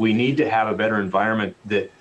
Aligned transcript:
we 0.00 0.14
need 0.14 0.38
to 0.38 0.48
have 0.48 0.66
a 0.66 0.74
better 0.74 0.98
environment 0.98 1.54
that 1.66 1.92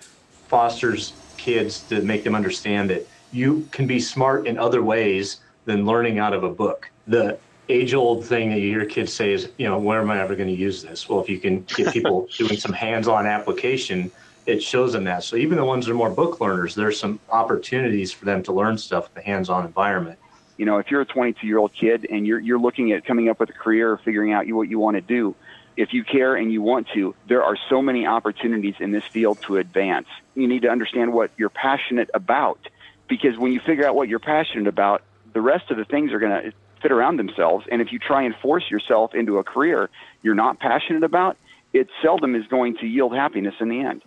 fosters 0.48 1.12
kids 1.36 1.82
to 1.90 2.02
make 2.02 2.24
them 2.24 2.34
understand 2.34 2.90
that 2.90 3.06
you 3.34 3.68
can 3.72 3.86
be 3.88 4.00
smart 4.00 4.48
in 4.48 4.58
other 4.58 4.82
ways 4.82 5.42
than 5.66 5.86
learning 5.86 6.18
out 6.18 6.34
of 6.34 6.46
a 6.46 6.50
book. 6.50 6.90
The 7.08 7.38
age 7.68 7.94
old 7.94 8.26
thing 8.26 8.52
that 8.52 8.60
you 8.60 8.70
hear 8.70 8.86
kids 8.86 9.12
say 9.12 9.34
is, 9.34 9.50
you 9.58 9.68
know, 9.68 9.78
where 9.78 10.00
am 10.00 10.10
I 10.10 10.22
ever 10.22 10.34
going 10.34 10.48
to 10.48 10.56
use 10.56 10.82
this? 10.82 11.10
Well, 11.10 11.20
if 11.20 11.28
you 11.28 11.40
can 11.40 11.64
get 11.64 11.92
people 11.92 12.30
doing 12.38 12.58
some 12.58 12.72
hands 12.72 13.10
on 13.10 13.28
application, 13.28 14.10
it 14.46 14.64
shows 14.64 14.94
them 14.94 15.04
that. 15.04 15.26
So 15.26 15.36
even 15.36 15.58
the 15.58 15.66
ones 15.66 15.86
that 15.86 15.92
are 15.92 15.96
more 15.96 16.10
book 16.10 16.40
learners, 16.40 16.76
there's 16.76 16.98
some 16.98 17.20
opportunities 17.30 18.14
for 18.14 18.24
them 18.24 18.42
to 18.44 18.54
learn 18.54 18.78
stuff 18.78 19.08
in 19.08 19.12
the 19.16 19.22
hands 19.22 19.50
on 19.50 19.66
environment. 19.66 20.18
You 20.56 20.66
know, 20.66 20.78
if 20.78 20.90
you're 20.90 21.02
a 21.02 21.06
22 21.06 21.46
year 21.46 21.58
old 21.58 21.74
kid 21.74 22.08
and 22.10 22.26
you're, 22.26 22.40
you're 22.40 22.60
looking 22.60 22.94
at 22.94 23.06
coming 23.06 23.28
up 23.28 23.42
with 23.42 23.50
a 23.50 23.54
career 23.54 23.92
or 23.92 23.98
figuring 23.98 24.32
out 24.32 24.48
what 24.48 24.70
you 24.70 24.80
want 24.80 24.96
to 24.96 25.02
do, 25.02 25.36
if 25.80 25.94
you 25.94 26.04
care 26.04 26.36
and 26.36 26.52
you 26.52 26.62
want 26.62 26.90
to, 26.94 27.16
there 27.30 27.42
are 27.42 27.56
so 27.70 27.82
many 27.82 28.06
opportunities 28.06 28.76
in 28.82 28.92
this 28.92 29.06
field 29.06 29.42
to 29.44 29.56
advance. 29.56 30.08
You 30.36 30.46
need 30.46 30.64
to 30.64 30.70
understand 30.70 31.14
what 31.14 31.32
you're 31.38 31.50
passionate 31.50 32.10
about 32.14 32.60
because 33.08 33.38
when 33.38 33.54
you 33.54 33.62
figure 33.62 33.88
out 33.88 33.96
what 33.96 34.10
you're 34.10 34.20
passionate 34.20 34.68
about, 34.68 35.04
the 35.32 35.40
rest 35.40 35.72
of 35.72 35.78
the 35.78 35.86
things 35.86 36.12
are 36.12 36.20
going 36.20 36.44
to 36.44 36.52
fit 36.82 36.92
around 36.92 37.16
themselves. 37.16 37.66
And 37.72 37.82
if 37.82 37.94
you 37.94 38.00
try 38.00 38.24
and 38.24 38.36
force 38.36 38.70
yourself 38.70 39.16
into 39.16 39.38
a 39.38 39.44
career 39.44 39.90
you're 40.22 40.36
not 40.36 40.60
passionate 40.60 41.04
about, 41.04 41.38
it 41.72 41.88
seldom 42.02 42.36
is 42.36 42.46
going 42.48 42.76
to 42.82 42.86
yield 42.86 43.16
happiness 43.16 43.56
in 43.62 43.70
the 43.70 43.80
end. 43.80 44.02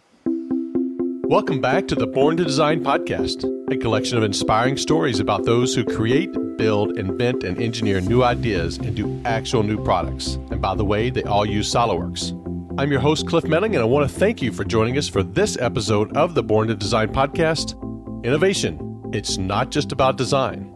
Welcome 1.27 1.61
back 1.61 1.89
to 1.89 1.95
the 1.95 2.07
Born 2.07 2.37
to 2.37 2.45
Design 2.45 2.85
podcast, 2.85 3.45
a 3.73 3.77
collection 3.77 4.19
of 4.19 4.25
inspiring 4.25 4.77
stories 4.77 5.21
about 5.21 5.45
those 5.45 5.75
who 5.75 5.85
create, 5.85 6.31
build, 6.57 6.99
invent, 6.99 7.45
and 7.45 7.61
engineer 7.61 8.01
new 8.01 8.23
ideas 8.23 8.77
and 8.79 8.95
do 8.95 9.21
actual 9.25 9.63
new 9.63 9.83
products. 9.83 10.35
And 10.51 10.61
by 10.61 10.75
the 10.75 10.85
way, 10.85 11.11
they 11.11 11.23
all 11.23 11.47
use 11.47 11.73
SOLIDWORKS. 11.73 12.79
I'm 12.79 12.91
your 12.91 13.01
host, 13.01 13.27
Cliff 13.27 13.45
Melling, 13.45 13.75
and 13.75 13.83
I 13.83 13.87
want 13.87 14.09
to 14.11 14.19
thank 14.19 14.43
you 14.43 14.53
for 14.53 14.65
joining 14.65 14.99
us 14.99 15.09
for 15.09 15.23
this 15.23 15.57
episode 15.59 16.17
of 16.17 16.35
the 16.35 16.43
Born 16.43 16.69
to 16.69 16.75
Design 16.75 17.09
podcast 17.09 17.81
Innovation. 18.25 19.11
It's 19.13 19.39
not 19.39 19.71
just 19.71 19.93
about 19.93 20.17
design. 20.17 20.69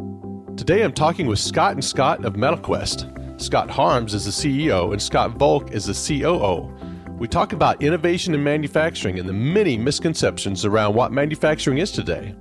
Today 0.56 0.82
I'm 0.82 0.92
talking 0.92 1.26
with 1.26 1.38
Scott 1.38 1.72
and 1.72 1.84
Scott 1.84 2.24
of 2.24 2.34
MetalQuest. 2.34 3.40
Scott 3.40 3.70
Harms 3.70 4.14
is 4.14 4.24
the 4.24 4.30
CEO 4.30 4.92
and 4.92 5.02
Scott 5.02 5.32
Volk 5.32 5.72
is 5.72 5.84
the 5.84 5.92
COO. 6.22 6.72
We 7.18 7.26
talk 7.26 7.54
about 7.54 7.82
innovation 7.82 8.34
in 8.34 8.44
manufacturing 8.44 9.18
and 9.18 9.26
the 9.26 9.32
many 9.32 9.78
misconceptions 9.78 10.66
around 10.66 10.94
what 10.94 11.12
manufacturing 11.12 11.78
is 11.78 11.90
today. 11.90 12.34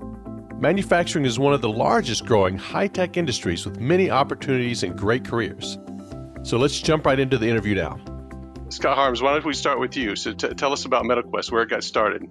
Manufacturing 0.59 1.23
is 1.23 1.39
one 1.39 1.53
of 1.53 1.61
the 1.61 1.69
largest 1.69 2.25
growing 2.25 2.57
high 2.57 2.87
tech 2.87 3.15
industries 3.15 3.65
with 3.65 3.79
many 3.79 4.09
opportunities 4.09 4.83
and 4.83 4.97
great 4.97 5.23
careers. 5.23 5.77
So 6.43 6.57
let's 6.57 6.77
jump 6.81 7.05
right 7.05 7.17
into 7.17 7.37
the 7.37 7.47
interview 7.47 7.75
now. 7.75 8.01
Scott 8.67 8.97
Harms, 8.97 9.21
why 9.21 9.31
don't 9.31 9.45
we 9.45 9.53
start 9.53 9.79
with 9.79 9.95
you? 9.95 10.13
So 10.17 10.33
t- 10.33 10.53
tell 10.55 10.73
us 10.73 10.83
about 10.83 11.05
MetalQuest, 11.05 11.53
where 11.53 11.63
it 11.63 11.69
got 11.69 11.81
started. 11.81 12.23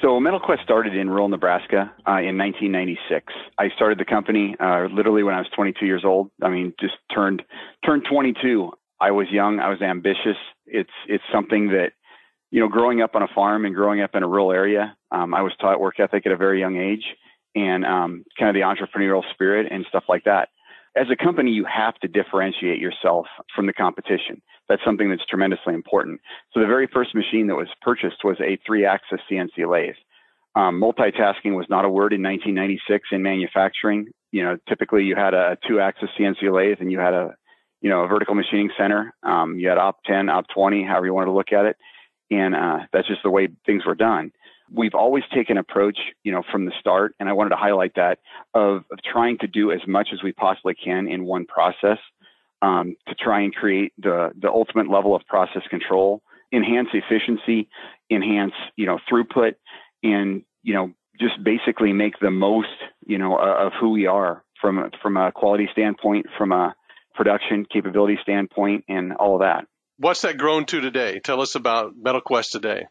So 0.00 0.20
MetalQuest 0.20 0.62
started 0.62 0.94
in 0.94 1.10
rural 1.10 1.28
Nebraska 1.28 1.92
uh, 2.06 2.22
in 2.22 2.38
1996. 2.38 3.32
I 3.58 3.70
started 3.74 3.98
the 3.98 4.04
company 4.04 4.54
uh, 4.60 4.86
literally 4.92 5.24
when 5.24 5.34
I 5.34 5.38
was 5.38 5.48
22 5.56 5.86
years 5.86 6.04
old. 6.04 6.30
I 6.40 6.50
mean, 6.50 6.72
just 6.78 6.94
turned 7.12 7.42
turned 7.84 8.06
22. 8.08 8.70
I 9.00 9.10
was 9.10 9.26
young. 9.30 9.58
I 9.58 9.70
was 9.70 9.82
ambitious. 9.82 10.36
It's 10.70 10.90
it's 11.08 11.24
something 11.32 11.68
that 11.68 11.92
you 12.50 12.60
know, 12.60 12.68
growing 12.68 13.02
up 13.02 13.14
on 13.14 13.22
a 13.22 13.28
farm 13.34 13.64
and 13.64 13.74
growing 13.74 14.00
up 14.00 14.14
in 14.14 14.22
a 14.22 14.28
rural 14.28 14.52
area, 14.52 14.96
um, 15.10 15.34
I 15.34 15.42
was 15.42 15.52
taught 15.60 15.80
work 15.80 16.00
ethic 16.00 16.24
at 16.26 16.32
a 16.32 16.36
very 16.36 16.60
young 16.60 16.76
age 16.76 17.04
and 17.54 17.84
um, 17.84 18.24
kind 18.38 18.48
of 18.48 18.54
the 18.54 18.60
entrepreneurial 18.60 19.22
spirit 19.32 19.70
and 19.70 19.84
stuff 19.88 20.04
like 20.08 20.24
that. 20.24 20.48
As 20.96 21.06
a 21.12 21.22
company, 21.22 21.50
you 21.50 21.64
have 21.66 21.94
to 21.96 22.08
differentiate 22.08 22.80
yourself 22.80 23.26
from 23.54 23.66
the 23.66 23.72
competition. 23.72 24.40
That's 24.68 24.82
something 24.84 25.10
that's 25.10 25.24
tremendously 25.26 25.74
important. 25.74 26.20
So 26.52 26.60
the 26.60 26.66
very 26.66 26.88
first 26.92 27.14
machine 27.14 27.46
that 27.48 27.54
was 27.54 27.68
purchased 27.82 28.24
was 28.24 28.36
a 28.40 28.58
three-axis 28.66 29.20
CNC 29.30 29.70
lathe. 29.70 29.94
Um, 30.56 30.80
multitasking 30.80 31.54
was 31.54 31.66
not 31.68 31.84
a 31.84 31.88
word 31.88 32.12
in 32.12 32.22
1996 32.22 33.08
in 33.12 33.22
manufacturing. 33.22 34.08
You 34.32 34.44
know, 34.44 34.56
typically 34.68 35.04
you 35.04 35.14
had 35.14 35.34
a 35.34 35.56
two-axis 35.66 36.08
CNC 36.18 36.52
lathe 36.52 36.78
and 36.80 36.90
you 36.90 36.98
had 36.98 37.14
a, 37.14 37.34
you 37.80 37.90
know, 37.90 38.02
a 38.02 38.08
vertical 38.08 38.34
machining 38.34 38.70
center. 38.76 39.14
Um, 39.22 39.58
you 39.58 39.68
had 39.68 39.78
op 39.78 40.02
10, 40.04 40.28
op 40.28 40.46
20, 40.48 40.84
however 40.84 41.06
you 41.06 41.14
wanted 41.14 41.26
to 41.26 41.32
look 41.32 41.52
at 41.52 41.66
it, 41.66 41.76
and 42.30 42.54
uh, 42.54 42.78
that's 42.92 43.08
just 43.08 43.22
the 43.22 43.30
way 43.30 43.48
things 43.66 43.86
were 43.86 43.94
done. 43.94 44.32
We've 44.70 44.94
always 44.94 45.24
taken 45.32 45.56
approach, 45.56 45.98
you 46.24 46.32
know, 46.32 46.42
from 46.52 46.66
the 46.66 46.72
start, 46.78 47.14
and 47.18 47.28
I 47.28 47.32
wanted 47.32 47.50
to 47.50 47.56
highlight 47.56 47.94
that 47.94 48.18
of, 48.52 48.84
of 48.92 48.98
trying 49.02 49.38
to 49.38 49.46
do 49.46 49.72
as 49.72 49.80
much 49.86 50.08
as 50.12 50.22
we 50.22 50.32
possibly 50.32 50.74
can 50.74 51.08
in 51.08 51.24
one 51.24 51.46
process 51.46 51.98
um, 52.62 52.96
to 53.08 53.14
try 53.14 53.40
and 53.40 53.54
create 53.54 53.92
the 53.98 54.30
the 54.40 54.48
ultimate 54.48 54.90
level 54.90 55.14
of 55.14 55.24
process 55.26 55.62
control, 55.70 56.22
enhance 56.52 56.88
efficiency, 56.92 57.68
enhance 58.10 58.54
you 58.76 58.86
know 58.86 58.98
throughput, 59.10 59.54
and 60.02 60.42
you 60.62 60.74
know 60.74 60.92
just 61.20 61.42
basically 61.42 61.92
make 61.92 62.18
the 62.20 62.30
most 62.30 62.68
you 63.06 63.18
know 63.18 63.38
of 63.38 63.72
who 63.80 63.90
we 63.90 64.06
are 64.06 64.44
from 64.60 64.90
from 65.02 65.16
a 65.16 65.32
quality 65.32 65.68
standpoint, 65.72 66.26
from 66.36 66.52
a 66.52 66.74
production 67.18 67.66
capability 67.70 68.16
standpoint, 68.22 68.84
and 68.88 69.12
all 69.12 69.34
of 69.34 69.40
that. 69.40 69.66
What's 69.98 70.22
that 70.22 70.38
grown 70.38 70.64
to 70.66 70.80
today? 70.80 71.18
Tell 71.18 71.40
us 71.40 71.56
about 71.56 71.92
MetalQuest 72.00 72.52
today. 72.52 72.86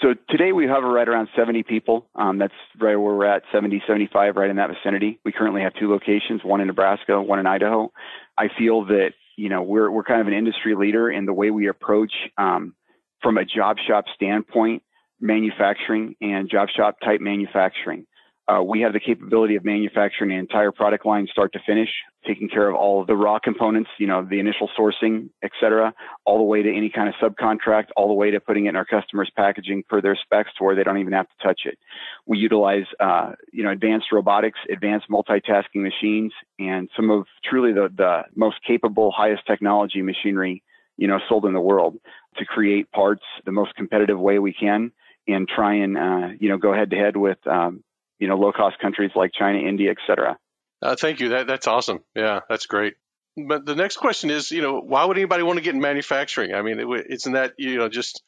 So 0.00 0.14
today 0.30 0.52
we 0.52 0.68
hover 0.68 0.88
right 0.88 1.08
around 1.08 1.28
70 1.36 1.64
people. 1.64 2.08
Um, 2.14 2.38
that's 2.38 2.54
right 2.78 2.94
where 2.94 3.14
we're 3.16 3.24
at, 3.24 3.42
70, 3.52 3.82
75, 3.88 4.36
right 4.36 4.48
in 4.48 4.56
that 4.56 4.70
vicinity. 4.70 5.18
We 5.24 5.32
currently 5.32 5.62
have 5.62 5.72
two 5.74 5.90
locations, 5.90 6.44
one 6.44 6.60
in 6.60 6.68
Nebraska, 6.68 7.20
one 7.20 7.40
in 7.40 7.48
Idaho. 7.48 7.90
I 8.38 8.46
feel 8.56 8.84
that 8.86 9.10
you 9.36 9.48
know 9.48 9.62
we're 9.62 9.90
we're 9.90 10.04
kind 10.04 10.20
of 10.20 10.28
an 10.28 10.34
industry 10.34 10.76
leader 10.76 11.10
in 11.10 11.26
the 11.26 11.32
way 11.32 11.50
we 11.50 11.66
approach 11.68 12.12
um, 12.36 12.74
from 13.22 13.38
a 13.38 13.44
job 13.44 13.78
shop 13.88 14.04
standpoint, 14.14 14.84
manufacturing 15.20 16.14
and 16.20 16.48
job 16.48 16.68
shop 16.76 16.98
type 17.04 17.20
manufacturing. 17.20 18.06
Uh, 18.48 18.62
we 18.62 18.80
have 18.80 18.94
the 18.94 19.00
capability 19.00 19.56
of 19.56 19.64
manufacturing 19.64 20.32
an 20.32 20.38
entire 20.38 20.72
product 20.72 21.04
line 21.04 21.26
start 21.30 21.52
to 21.52 21.58
finish, 21.66 21.90
taking 22.26 22.48
care 22.48 22.66
of 22.70 22.74
all 22.74 23.02
of 23.02 23.06
the 23.06 23.14
raw 23.14 23.38
components, 23.38 23.90
you 23.98 24.06
know, 24.06 24.24
the 24.24 24.40
initial 24.40 24.70
sourcing, 24.78 25.28
et 25.42 25.50
cetera, 25.60 25.92
all 26.24 26.38
the 26.38 26.44
way 26.44 26.62
to 26.62 26.74
any 26.74 26.88
kind 26.88 27.10
of 27.10 27.14
subcontract, 27.16 27.88
all 27.94 28.08
the 28.08 28.14
way 28.14 28.30
to 28.30 28.40
putting 28.40 28.64
it 28.64 28.70
in 28.70 28.76
our 28.76 28.86
customers' 28.86 29.30
packaging 29.36 29.82
per 29.86 30.00
their 30.00 30.16
specs 30.16 30.50
to 30.56 30.64
where 30.64 30.74
they 30.74 30.82
don't 30.82 30.96
even 30.96 31.12
have 31.12 31.28
to 31.28 31.46
touch 31.46 31.62
it. 31.66 31.78
We 32.24 32.38
utilize, 32.38 32.86
uh, 32.98 33.32
you 33.52 33.64
know, 33.64 33.70
advanced 33.70 34.06
robotics, 34.12 34.58
advanced 34.72 35.08
multitasking 35.10 35.82
machines, 35.82 36.32
and 36.58 36.88
some 36.96 37.10
of 37.10 37.26
truly 37.44 37.74
the, 37.74 37.92
the 37.94 38.22
most 38.34 38.56
capable, 38.66 39.10
highest 39.10 39.46
technology 39.46 40.00
machinery, 40.00 40.62
you 40.96 41.06
know, 41.06 41.18
sold 41.28 41.44
in 41.44 41.52
the 41.52 41.60
world 41.60 41.98
to 42.38 42.46
create 42.46 42.90
parts 42.92 43.24
the 43.44 43.52
most 43.52 43.74
competitive 43.74 44.18
way 44.18 44.38
we 44.38 44.54
can 44.54 44.90
and 45.26 45.46
try 45.46 45.74
and, 45.74 45.98
uh, 45.98 46.28
you 46.40 46.48
know, 46.48 46.56
go 46.56 46.72
head 46.72 46.88
to 46.88 46.96
head 46.96 47.14
with, 47.14 47.38
um, 47.46 47.84
you 48.18 48.28
know, 48.28 48.36
low 48.36 48.52
cost 48.52 48.78
countries 48.80 49.10
like 49.14 49.32
China, 49.32 49.58
India, 49.58 49.90
et 49.90 49.98
cetera. 50.06 50.36
Uh, 50.82 50.96
thank 50.96 51.20
you. 51.20 51.30
That, 51.30 51.46
that's 51.46 51.66
awesome. 51.66 52.00
Yeah, 52.14 52.40
that's 52.48 52.66
great. 52.66 52.94
But 53.36 53.66
the 53.66 53.76
next 53.76 53.98
question 53.98 54.30
is, 54.30 54.50
you 54.50 54.62
know, 54.62 54.80
why 54.80 55.04
would 55.04 55.16
anybody 55.16 55.42
want 55.42 55.58
to 55.58 55.62
get 55.62 55.74
in 55.74 55.80
manufacturing? 55.80 56.54
I 56.54 56.62
mean, 56.62 56.80
it, 56.80 57.06
isn't 57.08 57.32
that, 57.32 57.54
you 57.58 57.76
know, 57.78 57.88
just 57.88 58.22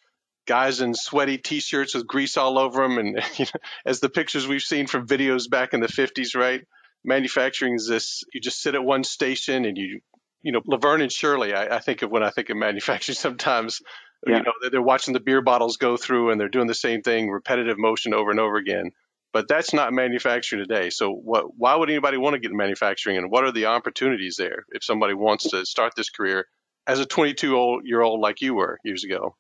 guys 0.47 0.81
in 0.81 0.95
sweaty 0.95 1.39
t-shirts 1.39 1.95
with 1.95 2.07
grease 2.07 2.37
all 2.37 2.59
over 2.59 2.83
them. 2.83 2.99
And 2.99 3.23
you 3.37 3.47
know, 3.47 3.61
as 3.85 4.01
the 4.01 4.09
pictures 4.09 4.47
we've 4.47 4.63
seen 4.63 4.87
from 4.87 5.07
videos 5.07 5.51
back 5.51 5.75
in 5.75 5.81
the 5.81 5.89
50s, 5.89 6.37
right? 6.37 6.65
Manufacturing 7.05 7.75
is 7.75 7.89
this, 7.89 8.23
you 8.33 8.41
just 8.41 8.61
sit 8.61 8.75
at 8.75 8.85
one 8.85 9.05
station 9.05 9.65
and 9.65 9.77
you, 9.77 10.01
you 10.43 10.53
know, 10.53 10.61
Laverne 10.65 11.03
and 11.03 11.13
Shirley, 11.13 11.55
I, 11.55 11.77
I 11.77 11.79
think 11.81 12.03
of 12.03 12.11
when 12.11 12.23
I 12.23 12.31
think 12.31 12.51
of 12.51 12.57
manufacturing 12.57 13.17
sometimes, 13.17 13.81
yeah. 14.27 14.39
you 14.39 14.43
know, 14.43 14.53
they're 14.71 14.83
watching 14.83 15.15
the 15.15 15.21
beer 15.21 15.41
bottles 15.41 15.77
go 15.77 15.97
through 15.97 16.31
and 16.31 16.41
they're 16.41 16.49
doing 16.49 16.67
the 16.67 16.75
same 16.75 17.03
thing, 17.03 17.31
repetitive 17.31 17.79
motion 17.79 18.15
over 18.15 18.31
and 18.31 18.39
over 18.39 18.57
again 18.57 18.93
but 19.33 19.49
that's 19.49 19.73
not 19.73 19.93
manufacturing 19.93 20.65
today. 20.67 20.91
So 20.91 21.11
what, 21.11 21.57
why 21.57 21.75
would 21.75 21.91
anybody 21.91 22.17
want 22.17 22.35
to 22.35 22.41
get 22.41 22.51
in 22.51 22.57
manufacturing 22.57 23.17
and 23.17 23.31
what 23.31 23.45
are 23.45 23.53
the 23.53 23.67
opportunities 23.67 24.37
there 24.37 24.65
if 24.71 24.85
somebody 24.85 25.15
wants 25.15 25.51
to 25.51 25.65
start 25.65 25.93
this 25.97 26.11
career 26.11 26.47
as 26.87 26.99
a 26.99 27.07
22 27.07 27.83
year 27.85 28.01
old 28.01 28.21
like 28.21 28.41
you 28.41 28.55
were 28.55 28.79
years 28.85 29.05
ago? 29.05 29.37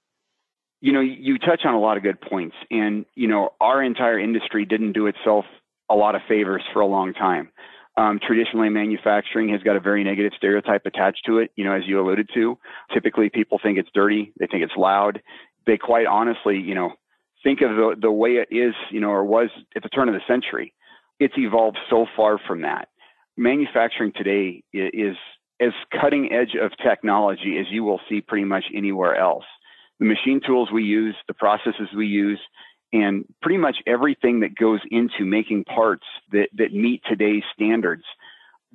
You 0.80 0.92
know, 0.92 1.00
you 1.00 1.38
touch 1.38 1.62
on 1.64 1.74
a 1.74 1.80
lot 1.80 1.96
of 1.96 2.02
good 2.02 2.20
points 2.20 2.56
and, 2.70 3.04
you 3.14 3.28
know, 3.28 3.50
our 3.60 3.82
entire 3.82 4.18
industry 4.18 4.64
didn't 4.64 4.92
do 4.92 5.08
itself 5.08 5.44
a 5.90 5.94
lot 5.94 6.14
of 6.14 6.22
favors 6.28 6.62
for 6.72 6.80
a 6.80 6.86
long 6.86 7.12
time. 7.12 7.50
Um, 7.96 8.18
traditionally, 8.24 8.70
manufacturing 8.70 9.50
has 9.50 9.62
got 9.62 9.76
a 9.76 9.80
very 9.80 10.04
negative 10.04 10.32
stereotype 10.36 10.86
attached 10.86 11.22
to 11.26 11.38
it. 11.38 11.50
You 11.56 11.64
know, 11.64 11.72
as 11.72 11.82
you 11.86 12.00
alluded 12.00 12.30
to, 12.34 12.56
typically 12.94 13.28
people 13.28 13.58
think 13.62 13.78
it's 13.78 13.90
dirty. 13.92 14.32
They 14.38 14.46
think 14.46 14.62
it's 14.62 14.76
loud. 14.76 15.20
They 15.66 15.76
quite 15.76 16.06
honestly, 16.06 16.58
you 16.58 16.74
know, 16.74 16.92
think 17.42 17.60
of 17.62 17.70
the, 17.70 17.96
the 18.00 18.12
way 18.12 18.32
it 18.36 18.48
is, 18.50 18.74
you 18.90 19.00
know, 19.00 19.10
or 19.10 19.24
was 19.24 19.48
at 19.76 19.82
the 19.82 19.88
turn 19.88 20.08
of 20.08 20.14
the 20.14 20.20
century, 20.26 20.72
it's 21.18 21.34
evolved 21.36 21.78
so 21.88 22.06
far 22.16 22.38
from 22.46 22.62
that. 22.62 22.88
Manufacturing 23.36 24.12
today 24.14 24.62
is 24.72 25.16
as 25.60 25.72
cutting 26.00 26.32
edge 26.32 26.56
of 26.60 26.72
technology 26.82 27.58
as 27.58 27.66
you 27.70 27.84
will 27.84 28.00
see 28.08 28.20
pretty 28.20 28.44
much 28.44 28.64
anywhere 28.74 29.16
else. 29.16 29.44
The 29.98 30.06
machine 30.06 30.40
tools 30.44 30.70
we 30.72 30.82
use, 30.82 31.14
the 31.28 31.34
processes 31.34 31.88
we 31.94 32.06
use, 32.06 32.40
and 32.92 33.24
pretty 33.42 33.58
much 33.58 33.76
everything 33.86 34.40
that 34.40 34.54
goes 34.56 34.80
into 34.90 35.24
making 35.24 35.64
parts 35.64 36.04
that, 36.32 36.48
that 36.56 36.72
meet 36.72 37.02
today's 37.08 37.42
standards, 37.54 38.04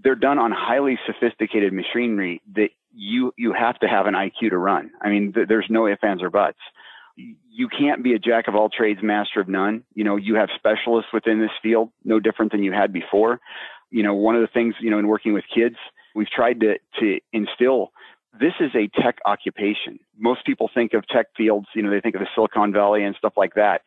they're 0.04 0.16
done 0.16 0.38
on 0.38 0.52
highly 0.52 1.00
sophisticated 1.06 1.74
machinery 1.74 2.42
that 2.56 2.70
you, 2.94 3.34
you 3.38 3.54
have 3.54 3.78
to 3.80 3.88
have 3.88 4.06
an 4.06 4.14
IQ 4.14 4.52
to 4.52 4.58
run. 4.58 4.92
I 5.02 5.10
mean, 5.10 5.34
th- 5.34 5.48
there's 5.48 5.68
no 5.70 5.88
ifs, 5.88 6.04
ands, 6.04 6.22
or 6.22 6.30
buts 6.30 6.60
you 7.16 7.70
can't 7.70 8.04
be 8.04 8.14
a 8.14 8.20
jack 8.20 8.48
of 8.48 8.56
all 8.56 8.70
trades, 8.70 9.00
master 9.02 9.40
of 9.40 9.48
none. 9.48 9.84
You 9.94 10.04
know, 10.04 10.18
you 10.18 10.36
have 10.36 10.50
specialists 10.56 11.12
within 11.14 11.40
this 11.40 11.52
field, 11.64 11.92
no 12.04 12.20
different 12.20 12.52
than 12.52 12.64
you 12.64 12.72
had 12.74 12.92
before. 12.92 13.40
You 13.90 14.04
know, 14.04 14.14
one 14.14 14.36
of 14.36 14.42
the 14.42 14.48
things, 14.48 14.76
you 14.80 14.90
know, 14.90 15.00
in 15.00 15.08
working 15.08 15.34
with 15.34 15.46
kids, 15.54 15.76
we've 16.14 16.30
tried 16.30 16.60
to, 16.62 16.76
to 17.00 17.20
instill 17.32 17.92
this 18.40 18.54
is 18.60 18.72
a 18.76 18.88
tech 19.02 19.20
occupation. 19.26 20.00
Most 20.18 20.46
people 20.46 20.70
think 20.74 20.94
of 20.94 21.08
tech 21.08 21.28
fields, 21.36 21.68
you 21.74 21.82
know, 21.82 21.90
they 21.90 22.02
think 22.02 22.16
of 22.16 22.22
the 22.22 22.28
Silicon 22.36 22.74
Valley 22.74 23.04
and 23.04 23.16
stuff 23.16 23.34
like 23.38 23.56
that. 23.56 23.82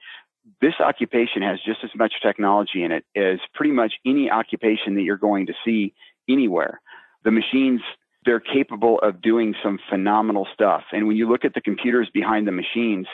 This 0.60 0.74
occupation 0.80 1.42
has 1.42 1.58
just 1.64 1.80
as 1.84 1.90
much 1.94 2.14
technology 2.22 2.82
in 2.82 2.92
it 2.92 3.04
as 3.14 3.38
pretty 3.54 3.72
much 3.72 3.94
any 4.06 4.30
occupation 4.30 4.94
that 4.94 5.02
you're 5.02 5.16
going 5.16 5.46
to 5.46 5.52
see 5.64 5.94
anywhere. 6.28 6.80
The 7.24 7.30
machines 7.30 7.80
they're 8.28 8.40
capable 8.40 8.98
of 9.02 9.22
doing 9.22 9.54
some 9.62 9.78
phenomenal 9.88 10.46
stuff. 10.52 10.82
And 10.92 11.08
when 11.08 11.16
you 11.16 11.30
look 11.30 11.46
at 11.46 11.54
the 11.54 11.62
computers 11.62 12.10
behind 12.12 12.46
the 12.46 12.52
machines, 12.52 13.06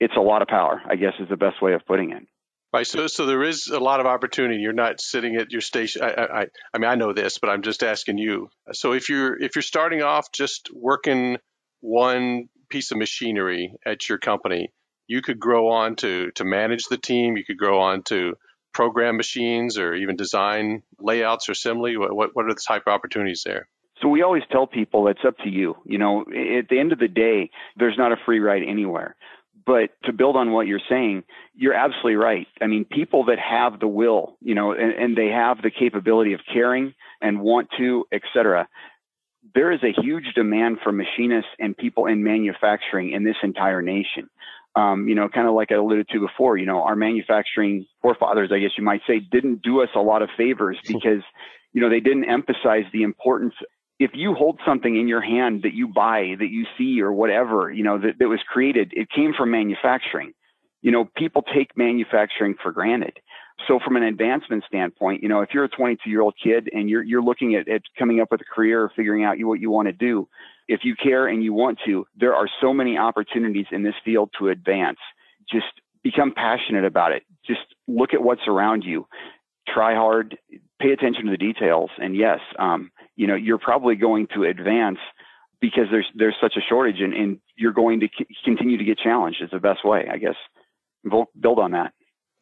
it's 0.00 0.16
a 0.16 0.20
lot 0.20 0.42
of 0.42 0.48
power, 0.48 0.82
I 0.84 0.96
guess 0.96 1.12
is 1.20 1.28
the 1.28 1.36
best 1.36 1.62
way 1.62 1.74
of 1.74 1.86
putting 1.86 2.10
it. 2.10 2.24
Right. 2.72 2.84
So, 2.84 3.06
so 3.06 3.24
there 3.24 3.44
is 3.44 3.68
a 3.68 3.78
lot 3.78 4.00
of 4.00 4.06
opportunity. 4.06 4.60
You're 4.60 4.72
not 4.72 5.00
sitting 5.00 5.36
at 5.36 5.52
your 5.52 5.60
station. 5.60 6.02
I, 6.02 6.08
I, 6.08 6.46
I 6.74 6.78
mean, 6.78 6.90
I 6.90 6.96
know 6.96 7.12
this, 7.12 7.38
but 7.38 7.50
I'm 7.50 7.62
just 7.62 7.84
asking 7.84 8.18
you. 8.18 8.50
So, 8.72 8.92
if 8.92 9.08
you're 9.08 9.40
if 9.40 9.54
you're 9.54 9.62
starting 9.62 10.02
off 10.02 10.32
just 10.32 10.68
working 10.74 11.38
one 11.80 12.48
piece 12.68 12.90
of 12.90 12.98
machinery 12.98 13.74
at 13.86 14.08
your 14.08 14.18
company, 14.18 14.70
you 15.06 15.22
could 15.22 15.38
grow 15.38 15.68
on 15.68 15.96
to 15.96 16.30
to 16.32 16.44
manage 16.44 16.86
the 16.90 16.98
team. 16.98 17.38
You 17.38 17.44
could 17.44 17.56
grow 17.56 17.80
on 17.80 18.02
to 18.04 18.34
program 18.74 19.16
machines 19.16 19.78
or 19.78 19.94
even 19.94 20.16
design 20.16 20.82
layouts 20.98 21.48
or 21.48 21.52
assembly. 21.52 21.96
What 21.96 22.34
what 22.34 22.44
are 22.44 22.52
the 22.52 22.60
type 22.68 22.82
of 22.86 22.92
opportunities 22.92 23.44
there? 23.46 23.68
So 24.00 24.08
we 24.08 24.22
always 24.22 24.42
tell 24.50 24.66
people 24.66 25.08
it's 25.08 25.24
up 25.26 25.36
to 25.38 25.48
you. 25.48 25.76
You 25.84 25.98
know, 25.98 26.20
at 26.20 26.68
the 26.68 26.78
end 26.78 26.92
of 26.92 26.98
the 26.98 27.08
day, 27.08 27.50
there's 27.76 27.98
not 27.98 28.12
a 28.12 28.16
free 28.24 28.40
ride 28.40 28.62
anywhere. 28.62 29.16
But 29.66 29.90
to 30.04 30.12
build 30.12 30.36
on 30.36 30.52
what 30.52 30.66
you're 30.66 30.80
saying, 30.88 31.24
you're 31.54 31.74
absolutely 31.74 32.14
right. 32.14 32.46
I 32.62 32.66
mean, 32.66 32.86
people 32.86 33.26
that 33.26 33.38
have 33.38 33.80
the 33.80 33.88
will, 33.88 34.36
you 34.40 34.54
know, 34.54 34.72
and, 34.72 34.92
and 34.92 35.16
they 35.16 35.26
have 35.26 35.60
the 35.60 35.70
capability 35.70 36.32
of 36.32 36.40
caring 36.50 36.94
and 37.20 37.40
want 37.40 37.68
to, 37.76 38.06
et 38.10 38.22
cetera, 38.32 38.66
there 39.54 39.72
is 39.72 39.80
a 39.82 40.00
huge 40.00 40.24
demand 40.34 40.78
for 40.82 40.92
machinists 40.92 41.50
and 41.58 41.76
people 41.76 42.06
in 42.06 42.22
manufacturing 42.24 43.12
in 43.12 43.24
this 43.24 43.36
entire 43.42 43.82
nation. 43.82 44.30
Um, 44.74 45.08
you 45.08 45.14
know, 45.14 45.28
kind 45.28 45.48
of 45.48 45.54
like 45.54 45.72
I 45.72 45.74
alluded 45.74 46.08
to 46.10 46.20
before, 46.20 46.56
you 46.56 46.66
know, 46.66 46.82
our 46.82 46.94
manufacturing 46.94 47.86
forefathers, 48.00 48.50
I 48.52 48.60
guess 48.60 48.70
you 48.78 48.84
might 48.84 49.00
say, 49.06 49.18
didn't 49.18 49.62
do 49.62 49.82
us 49.82 49.88
a 49.94 50.00
lot 50.00 50.22
of 50.22 50.28
favors 50.36 50.78
because, 50.86 51.22
you 51.72 51.80
know, 51.80 51.90
they 51.90 52.00
didn't 52.00 52.24
emphasize 52.24 52.84
the 52.92 53.02
importance 53.02 53.54
if 53.98 54.12
you 54.14 54.34
hold 54.34 54.60
something 54.64 54.96
in 54.96 55.08
your 55.08 55.20
hand 55.20 55.62
that 55.62 55.74
you 55.74 55.88
buy, 55.88 56.34
that 56.38 56.50
you 56.50 56.66
see, 56.76 57.00
or 57.00 57.12
whatever, 57.12 57.70
you 57.70 57.82
know, 57.82 57.98
that, 57.98 58.18
that 58.18 58.28
was 58.28 58.40
created, 58.48 58.92
it 58.94 59.10
came 59.10 59.32
from 59.36 59.50
manufacturing. 59.50 60.32
You 60.82 60.92
know, 60.92 61.08
people 61.16 61.42
take 61.42 61.76
manufacturing 61.76 62.54
for 62.62 62.70
granted. 62.70 63.18
So 63.66 63.80
from 63.84 63.96
an 63.96 64.04
advancement 64.04 64.62
standpoint, 64.68 65.22
you 65.24 65.28
know, 65.28 65.40
if 65.40 65.50
you're 65.52 65.64
a 65.64 65.68
22 65.68 66.08
year 66.08 66.20
old 66.20 66.34
kid 66.42 66.68
and 66.72 66.88
you're, 66.88 67.02
you're 67.02 67.22
looking 67.22 67.56
at, 67.56 67.68
at 67.68 67.82
coming 67.98 68.20
up 68.20 68.28
with 68.30 68.40
a 68.40 68.44
career 68.44 68.82
or 68.82 68.92
figuring 68.94 69.24
out 69.24 69.36
what 69.40 69.58
you 69.58 69.70
want 69.70 69.88
to 69.88 69.92
do, 69.92 70.28
if 70.68 70.80
you 70.84 70.94
care 70.94 71.26
and 71.26 71.42
you 71.42 71.52
want 71.52 71.80
to, 71.86 72.06
there 72.16 72.34
are 72.34 72.48
so 72.60 72.72
many 72.72 72.96
opportunities 72.96 73.66
in 73.72 73.82
this 73.82 73.94
field 74.04 74.30
to 74.38 74.48
advance. 74.48 74.98
Just 75.50 75.66
become 76.04 76.32
passionate 76.32 76.84
about 76.84 77.10
it. 77.10 77.24
Just 77.44 77.60
look 77.88 78.14
at 78.14 78.22
what's 78.22 78.46
around 78.46 78.84
you. 78.84 79.06
Try 79.66 79.94
hard, 79.94 80.38
pay 80.80 80.92
attention 80.92 81.24
to 81.24 81.32
the 81.32 81.36
details. 81.36 81.90
And 81.98 82.14
yes, 82.14 82.38
um, 82.60 82.92
you 83.18 83.26
know, 83.26 83.34
you're 83.34 83.58
probably 83.58 83.96
going 83.96 84.28
to 84.34 84.44
advance 84.44 84.98
because 85.60 85.86
there's 85.90 86.06
there's 86.14 86.36
such 86.40 86.54
a 86.56 86.60
shortage, 86.68 87.00
and, 87.00 87.12
and 87.12 87.38
you're 87.56 87.72
going 87.72 87.98
to 88.00 88.08
c- 88.16 88.26
continue 88.44 88.78
to 88.78 88.84
get 88.84 88.96
challenged. 88.98 89.42
Is 89.42 89.50
the 89.50 89.58
best 89.58 89.84
way, 89.84 90.06
I 90.10 90.18
guess. 90.18 90.36
Build 91.04 91.58
on 91.58 91.72
that. 91.72 91.92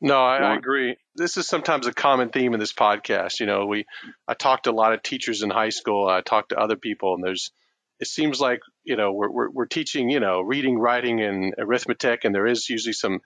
No, 0.02 0.18
I, 0.18 0.36
I, 0.36 0.56
agree. 0.56 0.96
This 1.14 1.38
is 1.38 1.48
sometimes 1.48 1.86
a 1.86 1.94
common 1.94 2.28
theme 2.28 2.52
in 2.52 2.60
this 2.60 2.74
podcast. 2.74 3.40
You 3.40 3.46
know, 3.46 3.64
we 3.64 3.86
I 4.28 4.34
talked 4.34 4.64
to 4.64 4.70
a 4.70 4.72
lot 4.72 4.92
of 4.92 5.02
teachers 5.02 5.42
in 5.42 5.48
high 5.48 5.70
school. 5.70 6.06
I 6.06 6.20
talked 6.20 6.50
to 6.50 6.58
other 6.58 6.76
people, 6.76 7.14
and 7.14 7.24
there's 7.24 7.52
it 7.98 8.08
seems 8.08 8.38
like 8.38 8.60
you 8.84 8.96
know 8.96 9.14
we're 9.14 9.30
we're, 9.30 9.50
we're 9.50 9.66
teaching 9.66 10.10
you 10.10 10.20
know 10.20 10.42
reading, 10.42 10.78
writing, 10.78 11.22
and 11.22 11.54
arithmetic, 11.58 12.24
and 12.24 12.34
there 12.34 12.46
is 12.46 12.68
usually 12.68 12.92
some 12.92 13.20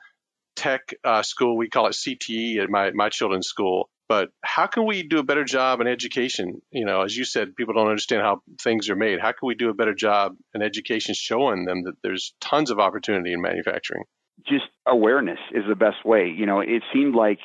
tech 0.55 0.95
uh, 1.05 1.23
school. 1.23 1.57
We 1.57 1.69
call 1.69 1.89
it 1.89 1.97
CTE 1.97 2.63
at 2.63 2.71
my 2.71 2.93
my 2.93 3.09
children's 3.09 3.49
school, 3.49 3.91
but 4.11 4.31
how 4.43 4.67
can 4.67 4.87
we 4.87 5.05
do 5.05 5.21
a 5.21 5.23
better 5.23 5.45
job 5.45 5.81
in 5.81 5.87
education? 5.87 6.61
You 6.73 6.85
know, 6.85 7.03
as 7.03 7.17
you 7.17 7.25
said, 7.25 7.55
people 7.55 7.75
don't 7.75 7.87
understand 7.87 8.23
how 8.23 8.43
things 8.61 8.91
are 8.91 8.97
made. 8.97 9.21
How 9.21 9.31
can 9.31 9.47
we 9.47 9.55
do 9.55 9.71
a 9.71 9.73
better 9.73 9.95
job 9.95 10.35
in 10.53 10.63
education 10.63 11.15
showing 11.15 11.65
them 11.65 11.85
that 11.85 11.95
there's 12.03 12.35
tons 12.41 12.73
of 12.73 12.81
opportunity 12.81 13.33
in 13.33 13.41
manufacturing? 13.41 14.03
Just 14.45 14.65
awareness 14.85 15.39
is 15.55 15.63
the 15.69 15.77
best 15.77 16.05
way. 16.05 16.27
You 16.27 16.45
know, 16.45 16.59
it 16.59 16.83
seemed 16.93 17.15
like, 17.15 17.39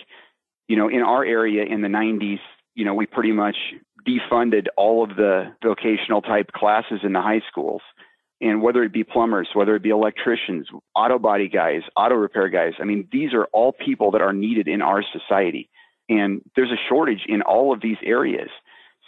you 0.68 0.76
know, 0.76 0.90
in 0.90 1.04
our 1.04 1.24
area 1.24 1.66
in 1.72 1.84
the 1.84 1.88
90s, 1.88 2.40
you 2.74 2.84
know, 2.84 2.96
we 2.96 3.06
pretty 3.06 3.32
much 3.32 3.58
defunded 4.08 4.66
all 4.76 5.04
of 5.04 5.16
the 5.16 5.54
vocational 5.64 6.24
type 6.24 6.48
classes 6.52 7.02
in 7.04 7.14
the 7.14 7.22
high 7.22 7.42
schools. 7.48 7.84
And 8.42 8.64
whether 8.64 8.82
it 8.82 8.92
be 8.92 9.04
plumbers, 9.04 9.50
whether 9.54 9.76
it 9.76 9.84
be 9.84 9.90
electricians, 9.90 10.68
auto 10.96 11.20
body 11.20 11.48
guys, 11.48 11.82
auto 11.96 12.16
repair 12.16 12.50
guys, 12.50 12.74
I 12.82 12.86
mean, 12.86 13.08
these 13.12 13.36
are 13.36 13.46
all 13.54 13.72
people 13.72 14.10
that 14.12 14.22
are 14.22 14.34
needed 14.34 14.68
in 14.68 14.82
our 14.82 15.04
society. 15.14 15.70
And 16.10 16.42
there's 16.56 16.72
a 16.72 16.90
shortage 16.90 17.24
in 17.28 17.42
all 17.42 17.74
of 17.74 17.82
these 17.82 17.98
areas. 18.04 18.50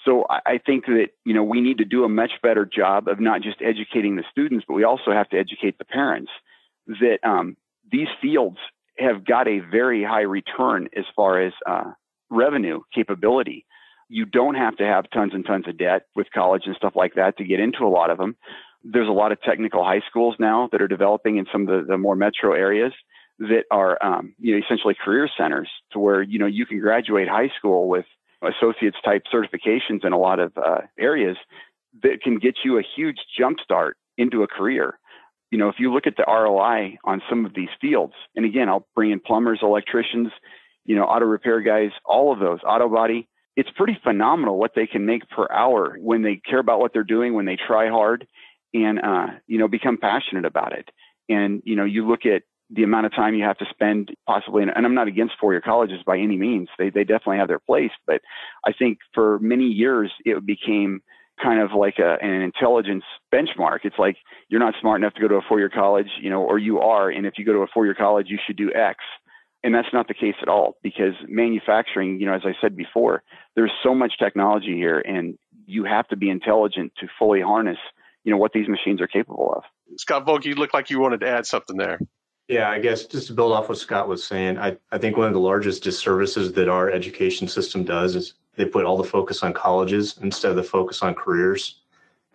So 0.06 0.26
I 0.30 0.60
think 0.66 0.86
that, 0.86 1.08
you 1.26 1.34
know, 1.34 1.44
we 1.44 1.60
need 1.60 1.80
to 1.80 1.86
do 1.86 2.06
a 2.06 2.10
much 2.10 2.32
better 2.42 2.66
job 2.66 3.10
of 3.10 3.20
not 3.20 3.42
just 3.42 3.58
educating 3.62 4.16
the 4.16 4.24
students, 4.32 4.64
but 4.66 4.76
we 4.76 4.86
also 4.86 5.12
have 5.12 5.28
to 5.30 5.38
educate 5.38 5.78
the 5.78 5.86
parents 5.86 6.32
that 6.88 7.18
um, 7.24 7.58
these 7.92 8.08
fields 8.22 8.58
have 8.98 9.26
got 9.26 9.48
a 9.50 9.60
very 9.60 10.04
high 10.04 10.22
return 10.22 10.88
as 10.96 11.04
far 11.14 11.42
as 11.42 11.52
uh, 11.70 11.92
revenue 12.30 12.80
capability. 12.94 13.66
You 14.08 14.24
don't 14.26 14.56
have 14.56 14.78
to 14.78 14.86
have 14.86 15.10
tons 15.14 15.34
and 15.34 15.46
tons 15.46 15.68
of 15.68 15.78
debt 15.78 16.04
with 16.16 16.28
college 16.34 16.64
and 16.66 16.76
stuff 16.76 16.94
like 16.96 17.16
that 17.16 17.38
to 17.38 17.44
get 17.44 17.60
into 17.60 17.84
a 17.84 17.90
lot 17.90 18.10
of 18.10 18.18
them. 18.18 18.38
There's 18.84 19.10
a 19.10 19.12
lot 19.12 19.34
of 19.34 19.42
technical 19.42 19.84
high 19.84 20.02
schools 20.10 20.36
now 20.40 20.70
that 20.72 20.82
are 20.82 20.88
developing 20.88 21.38
in 21.38 21.48
some 21.52 21.68
of 21.68 21.68
the, 21.68 21.92
the 21.92 21.98
more 21.98 22.16
metro 22.16 22.54
areas 22.54 22.94
that 23.40 23.64
are 23.72 23.98
um, 24.04 24.34
you 24.40 24.54
know 24.54 24.62
essentially 24.64 24.96
career 24.96 25.30
centers 25.38 25.70
to 25.92 26.00
where 26.00 26.22
you 26.22 26.40
know 26.40 26.46
you 26.46 26.66
can 26.66 26.80
graduate 26.80 27.28
high 27.28 27.52
school 27.58 27.88
with 27.88 28.06
associates 28.42 28.98
type 29.04 29.24
certifications 29.34 30.06
in 30.06 30.14
a 30.14 30.18
lot 30.18 30.40
of 30.40 30.54
uh, 30.58 30.82
areas 31.00 31.38
that 32.04 32.22
can 32.22 32.38
get 32.38 32.56
you 32.64 32.78
a 32.78 32.84
huge 32.96 33.18
jump 33.38 33.60
start 33.60 33.98
into 34.18 34.44
a 34.44 34.48
career. 34.48 35.00
You 35.52 35.58
know, 35.58 35.70
if 35.70 35.76
you 35.80 35.94
look 35.94 36.08
at 36.08 36.18
the 36.18 36.26
ROI 36.28 36.98
on 37.04 37.22
some 37.30 37.46
of 37.46 37.54
these 37.54 37.70
fields, 37.80 38.14
and 38.36 38.46
again, 38.46 38.70
I'll 38.70 38.86
bring 38.96 39.12
in 39.12 39.20
plumbers, 39.20 39.60
electricians, 39.62 40.30
you 40.86 40.96
know, 40.96 41.04
auto 41.04 41.26
repair 41.26 41.62
guys, 41.62 41.92
all 42.06 42.34
of 42.34 42.40
those, 42.40 42.60
auto 42.66 42.90
body. 42.90 43.28
It's 43.56 43.70
pretty 43.76 43.98
phenomenal 44.04 44.58
what 44.58 44.74
they 44.76 44.86
can 44.86 45.06
make 45.06 45.28
per 45.30 45.48
hour 45.52 45.98
when 46.00 46.22
they 46.22 46.36
care 46.36 46.60
about 46.60 46.80
what 46.80 46.94
they're 46.94 47.04
doing, 47.04 47.34
when 47.34 47.46
they 47.46 47.56
try 47.56 47.90
hard, 47.90 48.28
and 48.74 49.00
uh, 49.00 49.28
you 49.48 49.58
know, 49.58 49.68
become 49.68 49.98
passionate 49.98 50.46
about 50.46 50.74
it. 50.74 50.90
And 51.30 51.62
you 51.66 51.76
know, 51.76 51.86
you 51.86 52.08
look 52.08 52.26
at 52.26 52.44
the 52.70 52.84
amount 52.84 53.06
of 53.06 53.14
time 53.14 53.34
you 53.34 53.44
have 53.44 53.58
to 53.58 53.66
spend 53.70 54.12
possibly, 54.26 54.64
and 54.64 54.72
I'm 54.86 54.96
not 54.96 55.08
against 55.08 55.36
four-year 55.40 55.62
colleges 55.62 56.00
by 56.06 56.18
any 56.18 56.38
means. 56.38 56.68
They, 56.78 56.90
they 56.90 57.04
definitely 57.04 57.38
have 57.38 57.48
their 57.48 57.60
place, 57.60 57.92
but 58.06 58.22
I 58.66 58.74
think 58.74 59.00
for 59.14 59.40
many 59.40 59.66
years 59.66 60.12
it 60.26 60.46
became 60.46 61.02
kind 61.42 61.62
of 61.62 61.72
like 61.72 62.00
a, 62.00 62.18
an 62.22 62.42
intelligence 62.42 63.04
benchmark. 63.34 63.80
It's 63.84 64.00
like 64.00 64.18
you're 64.50 64.60
not 64.60 64.74
smart 64.82 65.00
enough 65.00 65.14
to 65.14 65.22
go 65.22 65.28
to 65.28 65.36
a 65.36 65.42
four-year 65.48 65.70
college, 65.70 66.10
you 66.20 66.30
know, 66.30 66.42
or 66.42 66.58
you 66.58 66.80
are, 66.80 67.10
and 67.10 67.26
if 67.26 67.38
you 67.38 67.46
go 67.46 67.54
to 67.54 67.60
a 67.60 67.68
four-year 67.74 67.96
college, 67.96 68.28
you 68.30 68.40
should 68.46 68.58
do 68.58 68.74
X. 68.74 69.00
And 69.64 69.74
that's 69.74 69.88
not 69.92 70.08
the 70.08 70.14
case 70.14 70.36
at 70.42 70.48
all 70.48 70.78
because 70.84 71.14
manufacturing, 71.28 72.20
you 72.20 72.26
know, 72.26 72.34
as 72.34 72.44
I 72.46 72.54
said 72.62 72.76
before, 72.76 73.24
there's 73.56 73.72
so 73.84 73.96
much 73.96 74.14
technology 74.20 74.76
here, 74.76 75.00
and 75.00 75.38
you 75.66 75.84
have 75.84 76.08
to 76.10 76.16
be 76.16 76.30
intelligent 76.30 76.94
to 77.00 77.08
fully 77.18 77.42
harness, 77.42 77.78
you 78.24 78.32
know, 78.32 78.38
what 78.38 78.54
these 78.54 78.68
machines 78.68 79.02
are 79.02 79.08
capable 79.08 79.54
of. 79.56 79.64
Scott 79.98 80.26
Volk, 80.26 80.46
you 80.46 80.56
look 80.56 80.74
like 80.74 80.90
you 80.90 81.00
wanted 81.00 81.22
to 81.22 81.28
add 81.28 81.46
something 81.46 81.78
there. 81.78 82.00
Yeah, 82.48 82.70
I 82.70 82.80
guess 82.80 83.06
just 83.06 83.28
to 83.28 83.34
build 83.34 83.52
off 83.52 83.68
what 83.68 83.78
Scott 83.78 84.08
was 84.08 84.24
saying, 84.24 84.58
I, 84.58 84.78
I 84.92 84.98
think 84.98 85.18
one 85.18 85.28
of 85.28 85.34
the 85.34 85.40
largest 85.40 85.84
disservices 85.84 86.54
that 86.54 86.70
our 86.70 86.90
education 86.90 87.48
system 87.48 87.84
does 87.84 88.16
is 88.16 88.36
they 88.56 88.64
put 88.66 88.86
all 88.86 88.98
the 88.98 89.04
focus 89.04 89.44
on 89.44 89.54
colleges 89.54 90.18
instead 90.22 90.52
of 90.52 90.56
the 90.56 90.64
focus 90.64 91.02
on 91.02 91.14
careers. 91.14 91.82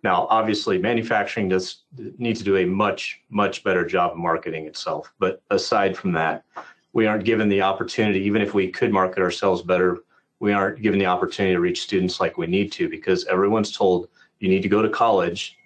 Now, 0.04 0.26
obviously, 0.28 0.78
manufacturing 0.78 1.49
does 1.49 1.85
need 2.19 2.37
to 2.37 2.45
do 2.45 2.59
a 2.59 2.66
much, 2.66 3.23
much 3.31 3.64
better 3.64 3.87
job 3.87 4.12
of 4.12 4.19
marketing 4.19 4.66
itself. 4.66 5.12
But 5.19 5.42
aside 5.50 5.97
from 5.97 6.12
that, 6.12 6.45
we 6.92 7.07
aren't 7.07 7.25
given 7.25 7.49
the 7.49 7.62
opportunity, 7.62 8.21
even 8.21 8.42
if 8.42 8.52
we 8.52 8.69
could 8.69 8.92
market 8.92 9.23
ourselves 9.23 9.62
better, 9.62 10.00
we 10.40 10.52
aren't 10.52 10.83
given 10.83 10.99
the 10.99 11.07
opportunity 11.07 11.54
to 11.54 11.61
reach 11.61 11.83
students 11.83 12.21
like 12.21 12.37
we 12.37 12.47
need 12.47 12.71
to 12.73 12.88
because 12.88 13.25
everyone's 13.26 13.75
told 13.75 14.09
you 14.40 14.49
need 14.49 14.62
to 14.62 14.69
go 14.69 14.83
to 14.83 14.90
college 14.90 15.57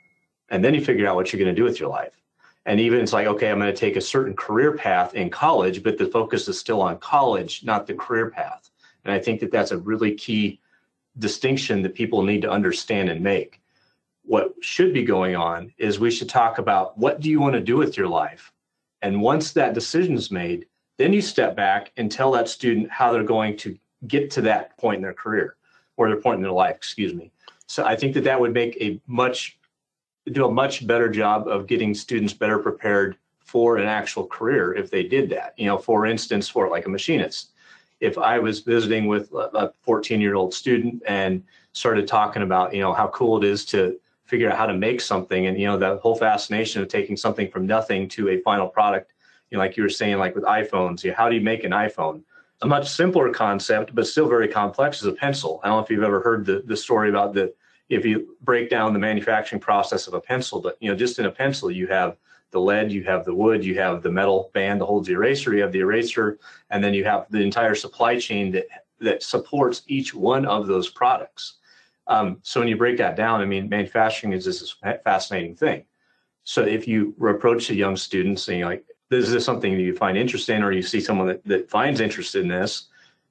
and 0.50 0.65
then 0.65 0.75
you 0.75 0.85
figure 0.85 1.09
out 1.09 1.17
what 1.17 1.33
you're 1.33 1.43
going 1.43 1.53
to 1.53 1.59
do 1.59 1.65
with 1.65 1.81
your 1.81 1.88
life 1.88 2.16
and 2.67 2.79
even 2.79 3.01
it's 3.01 3.13
like 3.13 3.27
okay 3.27 3.51
i'm 3.51 3.59
going 3.59 3.73
to 3.73 3.81
take 3.81 3.97
a 3.97 4.01
certain 4.01 4.37
career 4.37 4.77
path 4.77 5.15
in 5.15 5.31
college 5.31 5.83
but 5.83 5.97
the 5.97 6.07
focus 6.07 6.47
is 6.49 6.59
still 6.59 6.83
on 6.83 6.99
college 6.99 7.65
not 7.65 7.87
the 7.87 7.95
career 7.95 8.31
path. 8.31 8.71
And 9.05 9.15
i 9.15 9.19
think 9.19 9.41
that 9.41 9.51
that's 9.51 9.71
a 9.71 9.79
really 9.79 10.15
key 10.15 10.61
distinction 11.19 11.83
that 11.83 11.95
people 11.95 12.23
need 12.23 12.43
to 12.43 12.51
understand 12.51 13.09
and 13.09 13.23
make. 13.23 13.61
What 14.23 14.55
should 14.61 14.93
be 14.93 15.05
going 15.05 15.37
on 15.37 15.73
is 15.79 15.99
we 15.99 16.11
should 16.11 16.29
talk 16.29 16.59
about 16.59 16.99
what 16.99 17.21
do 17.21 17.31
you 17.31 17.41
want 17.41 17.55
to 17.55 17.61
do 17.61 17.77
with 17.77 17.97
your 17.97 18.09
life? 18.09 18.53
And 19.03 19.23
once 19.23 19.53
that 19.53 19.75
decision 19.75 20.15
is 20.15 20.31
made, 20.31 20.67
then 20.99 21.13
you 21.13 21.23
step 21.23 21.55
back 21.55 21.93
and 21.97 22.11
tell 22.11 22.33
that 22.33 22.49
student 22.49 22.91
how 22.91 23.13
they're 23.13 23.23
going 23.23 23.57
to 23.59 23.79
get 24.07 24.31
to 24.33 24.41
that 24.43 24.77
point 24.79 24.97
in 24.97 25.03
their 25.03 25.15
career 25.15 25.57
or 25.97 26.09
their 26.09 26.21
point 26.21 26.37
in 26.37 26.43
their 26.43 26.53
life, 26.53 26.77
excuse 26.77 27.15
me. 27.15 27.31
So 27.67 27.85
I 27.85 27.97
think 27.97 28.15
that 28.15 28.25
that 28.25 28.41
would 28.41 28.53
make 28.53 28.77
a 28.81 29.01
much 29.07 29.59
do 30.33 30.47
a 30.47 30.50
much 30.50 30.87
better 30.87 31.09
job 31.09 31.49
of 31.49 31.66
getting 31.66 31.95
students 31.95 32.33
better 32.33 32.59
prepared 32.59 33.16
for 33.40 33.76
an 33.78 33.87
actual 33.87 34.26
career 34.26 34.75
if 34.75 34.90
they 34.90 35.04
did 35.04 35.30
that. 35.30 35.54
You 35.56 35.66
know, 35.66 35.78
for 35.78 36.06
instance, 36.06 36.49
for 36.49 36.68
like 36.68 36.87
a 36.87 36.88
machinist, 36.88 37.50
if 38.00 38.18
I 38.18 38.38
was 38.38 38.61
visiting 38.61 39.06
with 39.06 39.33
a 39.33 39.73
14 39.83 40.21
year 40.21 40.35
old 40.35 40.52
student 40.52 41.02
and 41.06 41.42
started 41.73 42.09
talking 42.09 42.42
about, 42.42 42.75
you 42.75 42.80
know, 42.80 42.92
how 42.92 43.09
cool 43.09 43.38
it 43.38 43.45
is 43.45 43.64
to 43.66 43.99
figure 44.25 44.50
out 44.50 44.59
how 44.59 44.66
to 44.66 44.75
make 44.75 45.00
something 45.00 45.47
and, 45.47 45.59
you 45.59 45.66
know, 45.66 45.78
the 45.78 45.97
whole 45.99 46.16
fascination 46.16 46.83
of 46.83 46.88
taking 46.88 47.16
something 47.16 47.49
from 47.49 47.66
nothing 47.66 48.09
to 48.09 48.30
a 48.30 48.40
final 48.40 48.66
product, 48.66 49.12
you 49.50 49.56
know, 49.56 49.62
like 49.62 49.76
you 49.76 49.83
were 49.83 49.88
saying, 49.88 50.18
like 50.18 50.35
with 50.35 50.45
iPhones, 50.45 51.04
you 51.04 51.11
know, 51.11 51.16
how 51.16 51.28
do 51.28 51.37
you 51.37 51.40
make 51.40 51.62
an 51.62 51.71
iPhone? 51.71 52.23
A 52.62 52.66
much 52.66 52.88
simpler 52.90 53.30
concept, 53.33 53.95
but 53.95 54.06
still 54.06 54.28
very 54.28 54.49
complex 54.49 55.00
is 55.00 55.06
a 55.06 55.12
pencil. 55.12 55.61
I 55.62 55.68
don't 55.68 55.76
know 55.76 55.85
if 55.85 55.90
you've 55.90 56.02
ever 56.02 56.21
heard 56.21 56.45
the, 56.45 56.62
the 56.66 56.76
story 56.76 57.09
about 57.09 57.35
the, 57.35 57.54
if 57.88 58.05
you 58.05 58.37
break 58.43 58.69
down 58.71 58.93
the 58.93 58.99
manufacturing 58.99 59.61
process 59.61 60.07
of 60.07 60.14
a 60.14 60.21
pencil, 60.21 60.61
but, 60.61 60.76
you 60.81 60.90
know, 60.90 60.97
just 60.97 61.19
in 61.19 61.26
a 61.26 61.31
pencil, 61.31 61.71
you 61.71 61.87
have 61.87 62.16
the 62.50 62.61
lead, 62.61 62.93
you 62.93 63.05
have 63.05 63.25
the 63.25 63.35
wood, 63.35 63.64
you 63.64 63.78
have 63.78 64.02
the 64.02 64.11
metal 64.11 64.50
band 64.55 64.81
that 64.81 64.87
holds 64.87 65.09
the 65.09 65.14
eraser, 65.14 65.55
you 65.55 65.62
have 65.62 65.73
the 65.73 65.81
eraser, 65.81 66.38
and 66.71 66.83
then 66.83 66.95
you 66.95 67.05
have 67.05 67.26
the 67.31 67.40
entire 67.40 67.75
supply 67.75 68.19
chain 68.19 68.52
that 68.52 68.66
that 68.99 69.23
supports 69.23 69.83
each 69.88 70.14
one 70.14 70.47
of 70.47 70.66
those 70.66 70.88
products. 70.88 71.59
Um, 72.07 72.38
so 72.43 72.61
when 72.61 72.69
you 72.69 72.78
break 72.78 72.97
that 72.97 73.14
down, 73.14 73.43
I 73.43 73.45
mean, 73.45 73.69
manufacturing 73.69 74.33
is 74.33 74.45
this 74.47 74.75
fascinating 75.05 75.55
thing. 75.55 75.85
So 76.45 76.62
if 76.62 76.88
you 76.88 77.14
approach 77.28 77.69
the 77.69 77.75
young 77.75 77.97
students 77.97 78.49
and 78.49 78.59
you're 78.59 78.69
like, 78.69 78.87
is 79.11 79.31
this 79.31 79.45
something 79.45 79.76
that 79.76 79.83
you 79.83 79.95
find 79.95 80.16
interesting, 80.16 80.62
or 80.62 80.73
you 80.73 80.83
see 80.83 81.00
someone 81.00 81.26
that, 81.26 81.45
that 81.45 81.69
finds 81.69 82.00
interest 82.00 82.37
in 82.37 82.49
this, 82.49 82.88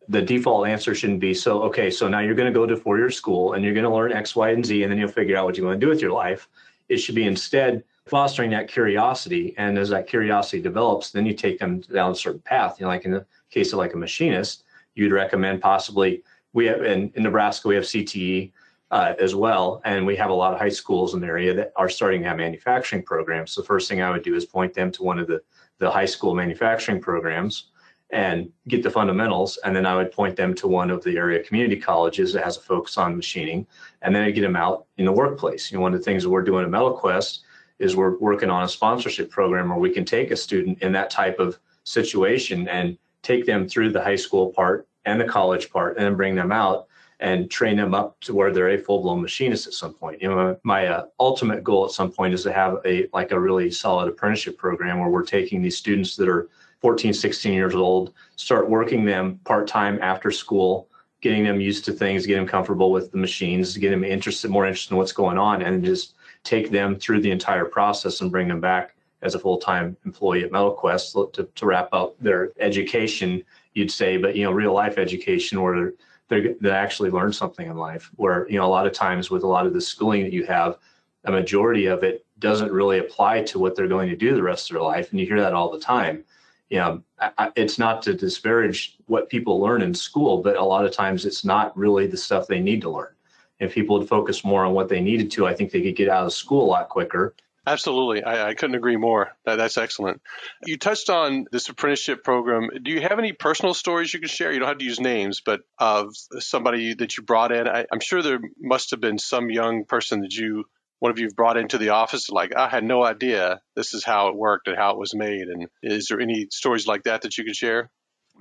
the 0.07 0.21
default 0.21 0.67
answer 0.67 0.93
shouldn't 0.93 1.19
be 1.19 1.33
so 1.33 1.63
okay 1.63 1.89
so 1.89 2.07
now 2.07 2.19
you're 2.19 2.35
going 2.35 2.51
to 2.51 2.57
go 2.57 2.65
to 2.65 2.75
four 2.75 2.97
year 2.97 3.09
school 3.09 3.53
and 3.53 3.63
you're 3.63 3.73
going 3.73 3.85
to 3.85 3.93
learn 3.93 4.11
x 4.11 4.35
y 4.35 4.49
and 4.49 4.65
z 4.65 4.83
and 4.83 4.91
then 4.91 4.99
you'll 4.99 5.07
figure 5.07 5.35
out 5.35 5.45
what 5.45 5.57
you 5.57 5.65
want 5.65 5.79
to 5.79 5.85
do 5.85 5.89
with 5.89 6.01
your 6.01 6.11
life 6.11 6.47
it 6.89 6.97
should 6.97 7.15
be 7.15 7.25
instead 7.25 7.83
fostering 8.07 8.51
that 8.51 8.67
curiosity. 8.67 9.53
And 9.57 9.77
as 9.77 9.89
that 9.89 10.07
curiosity 10.07 10.61
develops, 10.61 11.11
then 11.11 11.25
you 11.25 11.33
take 11.33 11.59
them 11.59 11.79
down 11.81 12.11
a 12.11 12.15
certain 12.15 12.41
path. 12.41 12.79
You 12.79 12.85
know, 12.85 12.89
like 12.89 13.05
in 13.05 13.11
the 13.11 13.25
case 13.49 13.73
of 13.73 13.79
like 13.79 13.93
a 13.93 13.97
machinist, 13.97 14.63
you'd 14.93 15.11
recommend 15.11 15.61
possibly 15.61 16.23
we 16.53 16.65
have 16.67 16.83
in, 16.83 17.11
in 17.15 17.23
Nebraska 17.23 17.67
we 17.67 17.75
have 17.75 17.83
CTE 17.83 18.51
uh, 18.91 19.13
as 19.19 19.35
well, 19.35 19.81
and 19.83 20.05
we 20.05 20.15
have 20.15 20.29
a 20.29 20.33
lot 20.33 20.53
of 20.53 20.59
high 20.59 20.69
schools 20.69 21.13
in 21.13 21.19
the 21.19 21.27
area 21.27 21.53
that 21.53 21.73
are 21.75 21.89
starting 21.89 22.21
to 22.21 22.27
have 22.29 22.37
manufacturing 22.37 23.03
programs. 23.03 23.51
So 23.51 23.61
the 23.61 23.67
first 23.67 23.89
thing 23.89 24.01
I 24.01 24.11
would 24.11 24.23
do 24.23 24.35
is 24.35 24.45
point 24.45 24.73
them 24.73 24.91
to 24.91 25.03
one 25.03 25.19
of 25.19 25.27
the 25.27 25.41
the 25.79 25.91
high 25.91 26.05
school 26.05 26.33
manufacturing 26.33 27.01
programs 27.01 27.71
and 28.11 28.51
get 28.67 28.83
the 28.83 28.89
fundamentals. 28.89 29.57
And 29.63 29.75
then 29.75 29.85
I 29.85 29.95
would 29.95 30.11
point 30.11 30.35
them 30.35 30.53
to 30.55 30.67
one 30.67 30.91
of 30.91 31.03
the 31.03 31.17
area 31.17 31.43
community 31.43 31.79
colleges 31.79 32.33
that 32.33 32.43
has 32.43 32.57
a 32.57 32.61
focus 32.61 32.97
on 32.97 33.15
machining. 33.15 33.65
And 34.01 34.15
then 34.15 34.23
I 34.23 34.31
get 34.31 34.41
them 34.41 34.55
out 34.55 34.85
in 34.97 35.05
the 35.05 35.11
workplace. 35.11 35.71
You 35.71 35.77
know, 35.77 35.81
one 35.81 35.93
of 35.93 35.99
the 35.99 36.05
things 36.05 36.27
we're 36.27 36.43
doing 36.43 36.65
at 36.65 36.71
MetalQuest 36.71 37.39
is 37.79 37.95
we're 37.95 38.17
working 38.19 38.49
on 38.49 38.63
a 38.63 38.69
sponsorship 38.69 39.29
program 39.29 39.69
where 39.69 39.79
we 39.79 39.89
can 39.89 40.05
take 40.05 40.31
a 40.31 40.37
student 40.37 40.81
in 40.81 40.91
that 40.93 41.09
type 41.09 41.39
of 41.39 41.59
situation 41.83 42.67
and 42.67 42.97
take 43.21 43.45
them 43.45 43.67
through 43.67 43.91
the 43.91 44.01
high 44.01 44.15
school 44.15 44.51
part 44.51 44.87
and 45.05 45.19
the 45.19 45.25
college 45.25 45.69
part 45.71 45.97
and 45.97 46.05
then 46.05 46.15
bring 46.15 46.35
them 46.35 46.51
out 46.51 46.87
and 47.19 47.49
train 47.49 47.77
them 47.77 47.93
up 47.93 48.19
to 48.21 48.33
where 48.33 48.51
they're 48.51 48.71
a 48.71 48.77
full-blown 48.77 49.21
machinist 49.21 49.67
at 49.67 49.73
some 49.73 49.93
point. 49.93 50.21
You 50.21 50.29
know, 50.29 50.57
my 50.63 50.87
uh, 50.87 51.05
ultimate 51.19 51.63
goal 51.63 51.85
at 51.85 51.91
some 51.91 52.11
point 52.11 52.33
is 52.33 52.43
to 52.43 52.51
have 52.51 52.77
a 52.85 53.07
like 53.13 53.31
a 53.31 53.39
really 53.39 53.71
solid 53.71 54.09
apprenticeship 54.09 54.57
program 54.57 54.99
where 54.99 55.09
we're 55.09 55.23
taking 55.23 55.61
these 55.61 55.77
students 55.77 56.15
that 56.17 56.27
are 56.27 56.49
14, 56.81 57.13
16 57.13 57.53
years 57.53 57.75
old, 57.75 58.13
start 58.35 58.69
working 58.69 59.05
them 59.05 59.39
part-time 59.43 59.99
after 60.01 60.31
school, 60.31 60.87
getting 61.21 61.43
them 61.43 61.59
used 61.59 61.85
to 61.85 61.91
things, 61.91 62.25
getting 62.25 62.43
them 62.43 62.49
comfortable 62.49 62.91
with 62.91 63.11
the 63.11 63.17
machines, 63.17 63.75
getting 63.77 64.01
them 64.01 64.09
interested, 64.09 64.51
more 64.51 64.65
interested 64.65 64.93
in 64.93 64.97
what's 64.97 65.11
going 65.11 65.37
on, 65.37 65.61
and 65.61 65.83
just 65.83 66.15
take 66.43 66.69
them 66.69 66.95
through 66.95 67.21
the 67.21 67.31
entire 67.31 67.65
process 67.65 68.21
and 68.21 68.31
bring 68.31 68.47
them 68.47 68.61
back 68.61 68.95
as 69.21 69.33
a 69.33 69.39
full-time 69.39 69.97
employee 70.05 70.43
at 70.43 70.51
MetalQuest 70.51 71.33
to, 71.33 71.43
to 71.55 71.65
wrap 71.65 71.89
up 71.91 72.15
their 72.19 72.51
education, 72.59 73.43
you'd 73.73 73.91
say, 73.91 74.17
but 74.17 74.35
you 74.35 74.43
know, 74.43 74.51
real 74.51 74.73
life 74.73 74.97
education 74.97 75.61
where 75.61 75.93
they're, 76.29 76.53
they 76.61 76.69
actually 76.69 77.09
learn 77.09 77.33
something 77.33 77.67
in 77.67 77.75
life. 77.75 78.11
Where 78.15 78.47
you 78.49 78.57
know, 78.57 78.65
a 78.65 78.67
lot 78.67 78.87
of 78.87 78.93
times 78.93 79.29
with 79.29 79.43
a 79.43 79.47
lot 79.47 79.65
of 79.65 79.73
the 79.73 79.81
schooling 79.81 80.23
that 80.23 80.33
you 80.33 80.45
have, 80.45 80.77
a 81.25 81.31
majority 81.31 81.87
of 81.87 82.03
it 82.03 82.25
doesn't 82.39 82.71
really 82.71 82.99
apply 82.99 83.41
to 83.43 83.59
what 83.59 83.75
they're 83.75 83.87
going 83.87 84.09
to 84.09 84.15
do 84.15 84.35
the 84.35 84.43
rest 84.43 84.69
of 84.69 84.75
their 84.75 84.83
life, 84.83 85.11
and 85.11 85.19
you 85.19 85.25
hear 85.25 85.41
that 85.41 85.53
all 85.53 85.71
the 85.71 85.79
time. 85.79 86.23
You 86.69 86.77
know, 86.79 87.03
I, 87.19 87.51
it's 87.55 87.77
not 87.77 88.01
to 88.03 88.13
disparage 88.13 88.97
what 89.05 89.29
people 89.29 89.59
learn 89.59 89.81
in 89.81 89.93
school, 89.93 90.41
but 90.41 90.55
a 90.55 90.63
lot 90.63 90.85
of 90.85 90.91
times 90.91 91.25
it's 91.25 91.45
not 91.45 91.77
really 91.77 92.07
the 92.07 92.17
stuff 92.17 92.47
they 92.47 92.59
need 92.59 92.81
to 92.81 92.89
learn 92.89 93.15
if 93.59 93.73
people 93.73 93.99
would 93.99 94.07
focus 94.07 94.43
more 94.43 94.65
on 94.65 94.73
what 94.73 94.89
they 94.89 95.01
needed 95.01 95.31
to, 95.31 95.47
I 95.47 95.53
think 95.53 95.71
they 95.71 95.81
could 95.81 95.95
get 95.95 96.09
out 96.09 96.25
of 96.25 96.33
school 96.33 96.65
a 96.65 96.69
lot 96.69 96.89
quicker. 96.89 97.35
Absolutely. 97.67 98.23
I, 98.23 98.49
I 98.49 98.53
couldn't 98.53 98.75
agree 98.75 98.97
more. 98.97 99.31
That, 99.45 99.55
that's 99.55 99.77
excellent. 99.77 100.21
You 100.65 100.77
touched 100.77 101.09
on 101.09 101.47
this 101.51 101.67
apprenticeship 101.67 102.23
program. 102.23 102.69
Do 102.83 102.91
you 102.91 103.01
have 103.01 103.17
any 103.17 103.33
personal 103.33 103.73
stories 103.73 104.13
you 104.13 104.19
can 104.19 104.29
share? 104.29 104.51
You 104.51 104.59
don't 104.59 104.67
have 104.67 104.77
to 104.77 104.85
use 104.85 104.99
names, 104.99 105.41
but 105.43 105.61
of 105.79 106.13
somebody 106.39 106.93
that 106.93 107.17
you 107.17 107.23
brought 107.23 107.51
in. 107.51 107.67
I, 107.67 107.85
I'm 107.91 108.01
sure 108.01 108.21
there 108.21 108.39
must 108.59 108.91
have 108.91 109.01
been 109.01 109.17
some 109.17 109.49
young 109.49 109.85
person 109.85 110.21
that 110.21 110.33
you, 110.35 110.65
one 110.99 111.11
of 111.11 111.19
you 111.19 111.29
brought 111.35 111.57
into 111.57 111.77
the 111.77 111.89
office, 111.89 112.29
like, 112.29 112.55
I 112.55 112.67
had 112.69 112.83
no 112.83 113.03
idea 113.03 113.61
this 113.75 113.93
is 113.93 114.03
how 114.03 114.29
it 114.29 114.35
worked 114.35 114.67
and 114.67 114.77
how 114.77 114.91
it 114.91 114.97
was 114.97 115.13
made. 115.13 115.43
And 115.43 115.67
is 115.83 116.07
there 116.07 116.19
any 116.19 116.47
stories 116.51 116.87
like 116.87 117.03
that 117.03 117.21
that 117.21 117.37
you 117.37 117.43
could 117.43 117.55
share? 117.55 117.89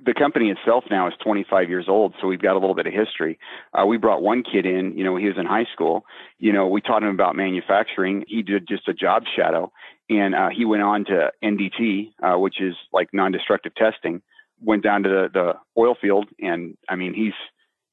the 0.04 0.14
company 0.14 0.50
itself 0.50 0.84
now 0.90 1.06
is 1.06 1.14
25 1.22 1.68
years 1.68 1.86
old, 1.88 2.14
so 2.20 2.26
we've 2.26 2.42
got 2.42 2.52
a 2.52 2.58
little 2.58 2.74
bit 2.74 2.86
of 2.86 2.92
history. 2.92 3.38
Uh, 3.72 3.86
we 3.86 3.96
brought 3.96 4.22
one 4.22 4.42
kid 4.42 4.66
in, 4.66 4.96
you 4.96 5.04
know, 5.04 5.16
he 5.16 5.26
was 5.26 5.36
in 5.38 5.46
high 5.46 5.66
school. 5.72 6.04
You 6.38 6.52
know, 6.52 6.66
we 6.66 6.80
taught 6.80 7.02
him 7.02 7.10
about 7.10 7.36
manufacturing. 7.36 8.24
He 8.26 8.42
did 8.42 8.66
just 8.68 8.88
a 8.88 8.94
job 8.94 9.22
shadow, 9.36 9.72
and 10.10 10.34
uh, 10.34 10.48
he 10.54 10.64
went 10.64 10.82
on 10.82 11.04
to 11.06 11.30
NDT, 11.42 12.12
uh, 12.22 12.38
which 12.38 12.60
is 12.60 12.74
like 12.92 13.08
non-destructive 13.12 13.74
testing. 13.76 14.22
Went 14.60 14.82
down 14.82 15.02
to 15.04 15.08
the, 15.08 15.28
the 15.32 15.52
oil 15.80 15.94
field, 16.00 16.28
and 16.40 16.76
I 16.88 16.96
mean, 16.96 17.14
he's 17.14 17.32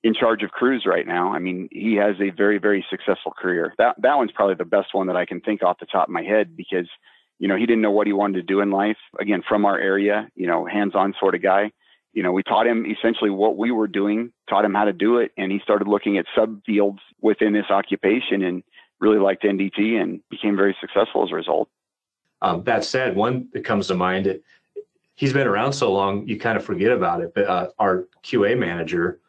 in 0.04 0.14
charge 0.14 0.44
of 0.44 0.52
crews 0.52 0.84
right 0.86 1.06
now. 1.06 1.34
I 1.34 1.40
mean, 1.40 1.70
he 1.72 1.96
has 1.96 2.16
a 2.20 2.32
very, 2.32 2.58
very 2.58 2.86
successful 2.90 3.34
career. 3.38 3.74
That 3.78 3.96
that 4.02 4.18
one's 4.18 4.32
probably 4.32 4.56
the 4.56 4.66
best 4.66 4.94
one 4.94 5.08
that 5.08 5.16
I 5.16 5.26
can 5.26 5.42
think 5.42 5.64
off 5.64 5.80
the 5.80 5.86
top 5.86 6.08
of 6.08 6.14
my 6.14 6.24
head 6.24 6.56
because, 6.56 6.88
you 7.40 7.48
know, 7.48 7.56
he 7.56 7.66
didn't 7.66 7.82
know 7.82 7.92
what 7.92 8.08
he 8.08 8.14
wanted 8.14 8.38
to 8.38 8.44
do 8.44 8.62
in 8.62 8.72
life. 8.72 8.98
Again, 9.20 9.44
from 9.48 9.66
our 9.66 9.78
area, 9.78 10.30
you 10.36 10.48
know, 10.48 10.66
hands-on 10.66 11.14
sort 11.20 11.36
of 11.36 11.44
guy 11.44 11.72
you 12.14 12.24
know, 12.24 12.32
we 12.32 12.44
taught 12.44 12.68
him 12.68 12.86
essentially 12.86 13.30
what 13.30 13.58
we 13.58 13.72
were 13.72 13.88
doing, 13.88 14.32
taught 14.50 14.66
him 14.66 14.74
how 14.74 14.86
to 14.86 14.94
do 14.94 15.18
it, 15.18 15.32
and 15.38 15.52
he 15.52 15.60
started 15.60 15.88
looking 15.88 16.18
at 16.18 16.26
subfields 16.38 17.00
within 17.22 17.54
this 17.54 17.70
occupation 17.70 18.44
and 18.44 18.64
really 19.00 19.18
liked 19.18 19.44
NDT 19.44 20.02
and 20.02 20.22
became 20.30 20.56
very 20.56 20.76
successful 20.82 21.24
as 21.24 21.32
a 21.32 21.36
result. 21.36 21.70
Um, 22.42 22.64
that 22.64 22.84
said, 22.84 23.16
one 23.16 23.48
that 23.54 23.64
comes 23.64 23.88
to 23.88 23.96
mind, 23.96 24.28
it, 24.28 24.44
he's 25.16 25.32
been 25.32 25.48
around 25.48 25.74
so 25.74 25.92
long, 25.92 26.28
you 26.28 26.38
kind 26.38 26.58
of 26.58 26.66
forget 26.66 26.92
about 26.92 27.22
it. 27.22 27.34
But 27.34 27.46
uh, 27.46 27.70
our 27.80 28.08
QA 28.24 28.58
manager, 28.58 29.20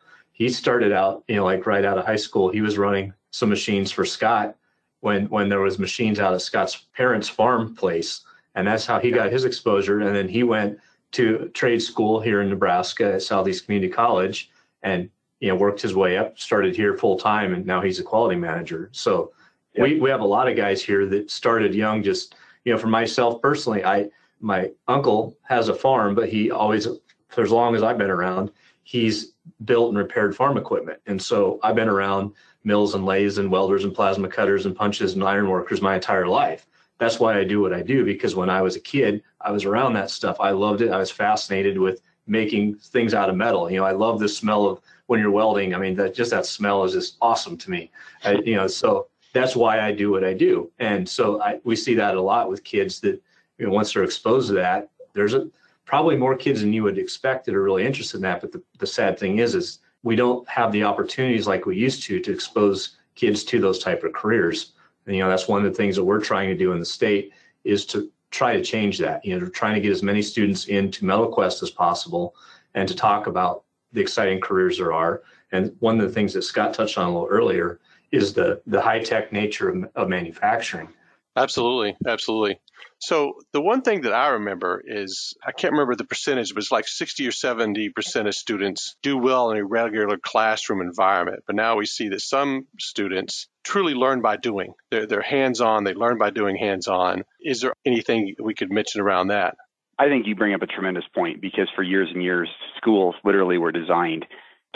he 0.42 0.48
started 0.48 0.92
out, 0.92 1.22
you 1.28 1.36
know, 1.36 1.44
like 1.44 1.66
right 1.66 1.84
out 1.84 1.98
of 1.98 2.04
high 2.04 2.16
school, 2.16 2.50
he 2.50 2.60
was 2.60 2.76
running 2.76 3.14
some 3.30 3.48
machines 3.48 3.92
for 3.92 4.04
Scott 4.04 4.56
when 5.00 5.26
when 5.26 5.48
there 5.48 5.60
was 5.60 5.78
machines 5.78 6.18
out 6.18 6.34
of 6.34 6.42
Scott's 6.42 6.86
parents' 6.96 7.28
farm 7.28 7.74
place, 7.76 8.22
and 8.56 8.66
that's 8.66 8.84
how 8.84 8.98
he 8.98 9.10
got 9.10 9.30
his 9.30 9.44
exposure. 9.44 10.00
And 10.00 10.14
then 10.14 10.28
he 10.28 10.42
went 10.42 10.78
to 11.12 11.50
trade 11.54 11.80
school 11.80 12.20
here 12.20 12.40
in 12.40 12.48
Nebraska 12.48 13.14
at 13.14 13.22
Southeast 13.22 13.66
Community 13.66 13.92
College 13.92 14.50
and 14.82 15.08
you 15.38 15.48
know 15.48 15.54
worked 15.54 15.80
his 15.80 15.94
way 15.94 16.18
up, 16.18 16.38
started 16.38 16.74
here 16.74 16.96
full 16.96 17.16
time, 17.16 17.54
and 17.54 17.64
now 17.64 17.80
he's 17.80 18.00
a 18.00 18.04
quality 18.04 18.36
manager. 18.36 18.88
So 18.92 19.32
we 19.78 20.00
we 20.00 20.10
have 20.10 20.20
a 20.20 20.26
lot 20.36 20.48
of 20.48 20.56
guys 20.56 20.82
here 20.82 21.06
that 21.06 21.30
started 21.30 21.72
young. 21.72 22.02
Just 22.02 22.34
you 22.64 22.72
know, 22.72 22.78
for 22.78 22.88
myself 22.88 23.40
personally, 23.40 23.84
I 23.84 24.10
my 24.40 24.72
uncle 24.88 25.36
has 25.44 25.68
a 25.68 25.74
farm, 25.74 26.16
but 26.16 26.28
he 26.28 26.50
always 26.50 26.88
for 27.28 27.42
as 27.42 27.50
long 27.50 27.76
as 27.76 27.82
I've 27.82 27.96
been 27.96 28.10
around, 28.10 28.50
he's 28.82 29.32
built 29.64 29.90
and 29.90 29.98
repaired 29.98 30.36
farm 30.36 30.56
equipment, 30.56 31.00
and 31.06 31.20
so 31.20 31.58
I've 31.62 31.74
been 31.76 31.88
around 31.88 32.32
mills 32.64 32.94
and 32.94 33.04
lathes 33.04 33.38
and 33.38 33.50
welders 33.50 33.84
and 33.84 33.94
plasma 33.94 34.28
cutters 34.28 34.66
and 34.66 34.76
punches 34.76 35.14
and 35.14 35.24
iron 35.24 35.48
workers 35.48 35.82
my 35.82 35.96
entire 35.96 36.28
life 36.28 36.66
that's 37.02 37.18
why 37.18 37.36
I 37.36 37.42
do 37.42 37.60
what 37.60 37.72
I 37.72 37.82
do 37.82 38.04
because 38.04 38.36
when 38.36 38.48
I 38.48 38.62
was 38.62 38.76
a 38.76 38.80
kid, 38.80 39.24
I 39.40 39.50
was 39.50 39.64
around 39.64 39.94
that 39.94 40.08
stuff. 40.08 40.36
I 40.38 40.50
loved 40.50 40.82
it. 40.82 40.92
I 40.92 40.98
was 40.98 41.10
fascinated 41.10 41.76
with 41.76 42.00
making 42.28 42.76
things 42.76 43.12
out 43.12 43.28
of 43.28 43.34
metal. 43.34 43.68
You 43.68 43.78
know, 43.78 43.84
I 43.84 43.90
love 43.90 44.20
the 44.20 44.28
smell 44.28 44.66
of 44.66 44.80
when 45.06 45.18
you're 45.18 45.32
welding. 45.32 45.74
I 45.74 45.78
mean, 45.78 45.96
that 45.96 46.14
just 46.14 46.30
that 46.30 46.46
smell 46.46 46.84
is 46.84 46.92
just 46.92 47.16
awesome 47.20 47.56
to 47.58 47.70
me. 47.70 47.90
I, 48.24 48.34
you 48.34 48.54
know, 48.54 48.68
so 48.68 49.08
that's 49.32 49.56
why 49.56 49.80
I 49.80 49.90
do 49.90 50.12
what 50.12 50.22
I 50.22 50.32
do. 50.32 50.70
And 50.78 51.08
so 51.08 51.42
I, 51.42 51.58
we 51.64 51.74
see 51.74 51.94
that 51.94 52.14
a 52.14 52.22
lot 52.22 52.48
with 52.48 52.62
kids 52.62 53.00
that 53.00 53.20
you 53.58 53.66
know, 53.66 53.72
once 53.72 53.92
they're 53.92 54.04
exposed 54.04 54.48
to 54.48 54.54
that, 54.54 54.88
there's 55.12 55.34
a 55.34 55.48
probably 55.84 56.16
more 56.16 56.36
kids 56.36 56.60
than 56.60 56.72
you 56.72 56.82
would 56.82 56.98
expect 56.98 57.44
that 57.46 57.54
are 57.54 57.62
really 57.62 57.84
interested 57.84 58.16
in 58.18 58.22
that. 58.22 58.40
But 58.40 58.52
the, 58.52 58.62
the 58.78 58.86
sad 58.86 59.18
thing 59.18 59.38
is, 59.38 59.54
is 59.54 59.78
we 60.02 60.16
don't 60.16 60.48
have 60.48 60.72
the 60.72 60.84
opportunities 60.84 61.46
like 61.46 61.66
we 61.66 61.76
used 61.76 62.02
to 62.04 62.20
to 62.20 62.32
expose 62.32 62.96
kids 63.14 63.44
to 63.44 63.60
those 63.60 63.78
type 63.78 64.02
of 64.04 64.12
careers. 64.12 64.72
And, 65.06 65.16
you 65.16 65.22
know, 65.22 65.28
that's 65.28 65.48
one 65.48 65.64
of 65.64 65.70
the 65.70 65.76
things 65.76 65.96
that 65.96 66.04
we're 66.04 66.20
trying 66.20 66.48
to 66.48 66.56
do 66.56 66.72
in 66.72 66.78
the 66.78 66.84
state 66.84 67.32
is 67.64 67.84
to 67.86 68.10
try 68.30 68.56
to 68.56 68.62
change 68.62 68.98
that. 68.98 69.24
You 69.24 69.38
know, 69.38 69.46
trying 69.48 69.74
to 69.74 69.80
get 69.80 69.92
as 69.92 70.02
many 70.02 70.22
students 70.22 70.66
into 70.66 71.04
MetalQuest 71.04 71.62
as 71.62 71.70
possible 71.70 72.34
and 72.74 72.88
to 72.88 72.94
talk 72.94 73.26
about 73.26 73.64
the 73.92 74.00
exciting 74.00 74.40
careers 74.40 74.78
there 74.78 74.92
are. 74.92 75.22
And 75.50 75.76
one 75.80 76.00
of 76.00 76.06
the 76.06 76.12
things 76.12 76.32
that 76.32 76.42
Scott 76.42 76.72
touched 76.72 76.96
on 76.96 77.06
a 77.06 77.12
little 77.12 77.28
earlier 77.28 77.80
is 78.10 78.32
the 78.32 78.62
the 78.66 78.80
high 78.80 79.00
tech 79.00 79.32
nature 79.32 79.68
of, 79.68 79.84
of 79.94 80.08
manufacturing. 80.08 80.88
Absolutely, 81.36 81.96
absolutely. 82.06 82.60
So 82.98 83.34
the 83.52 83.60
one 83.60 83.82
thing 83.82 84.02
that 84.02 84.12
I 84.12 84.28
remember 84.28 84.82
is 84.86 85.34
I 85.44 85.52
can't 85.52 85.72
remember 85.72 85.96
the 85.96 86.04
percentage, 86.04 86.54
but 86.54 86.62
it's 86.62 86.72
like 86.72 86.86
60 86.86 87.26
or 87.26 87.32
70 87.32 87.88
percent 87.90 88.28
of 88.28 88.34
students 88.34 88.96
do 89.02 89.18
well 89.18 89.50
in 89.50 89.58
a 89.58 89.64
regular 89.64 90.16
classroom 90.16 90.80
environment. 90.80 91.42
But 91.46 91.56
now 91.56 91.76
we 91.76 91.86
see 91.86 92.08
that 92.10 92.20
some 92.20 92.66
students 92.78 93.48
truly 93.64 93.94
learn 93.94 94.22
by 94.22 94.36
doing. 94.36 94.74
They're, 94.90 95.06
they're 95.06 95.22
hands-on. 95.22 95.84
They 95.84 95.94
learn 95.94 96.18
by 96.18 96.30
doing 96.30 96.56
hands-on. 96.56 97.24
Is 97.40 97.60
there 97.60 97.74
anything 97.84 98.34
we 98.42 98.54
could 98.54 98.70
mention 98.70 99.00
around 99.00 99.28
that? 99.28 99.56
I 99.98 100.08
think 100.08 100.26
you 100.26 100.34
bring 100.34 100.54
up 100.54 100.62
a 100.62 100.66
tremendous 100.66 101.04
point 101.14 101.40
because 101.40 101.68
for 101.74 101.82
years 101.82 102.08
and 102.12 102.22
years, 102.22 102.48
schools 102.76 103.14
literally 103.24 103.58
were 103.58 103.72
designed 103.72 104.26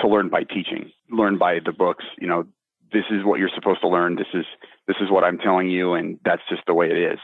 to 0.00 0.08
learn 0.08 0.28
by 0.28 0.42
teaching, 0.42 0.90
learn 1.10 1.38
by 1.38 1.58
the 1.64 1.72
books. 1.72 2.04
You 2.18 2.28
know, 2.28 2.44
this 2.92 3.04
is 3.10 3.24
what 3.24 3.38
you're 3.38 3.50
supposed 3.54 3.80
to 3.80 3.88
learn. 3.88 4.16
This 4.16 4.26
is 4.34 4.44
this 4.86 4.96
is 5.00 5.10
what 5.10 5.24
I'm 5.24 5.38
telling 5.38 5.68
you, 5.68 5.94
and 5.94 6.18
that's 6.24 6.42
just 6.48 6.62
the 6.66 6.74
way 6.74 6.86
it 6.86 7.12
is. 7.12 7.18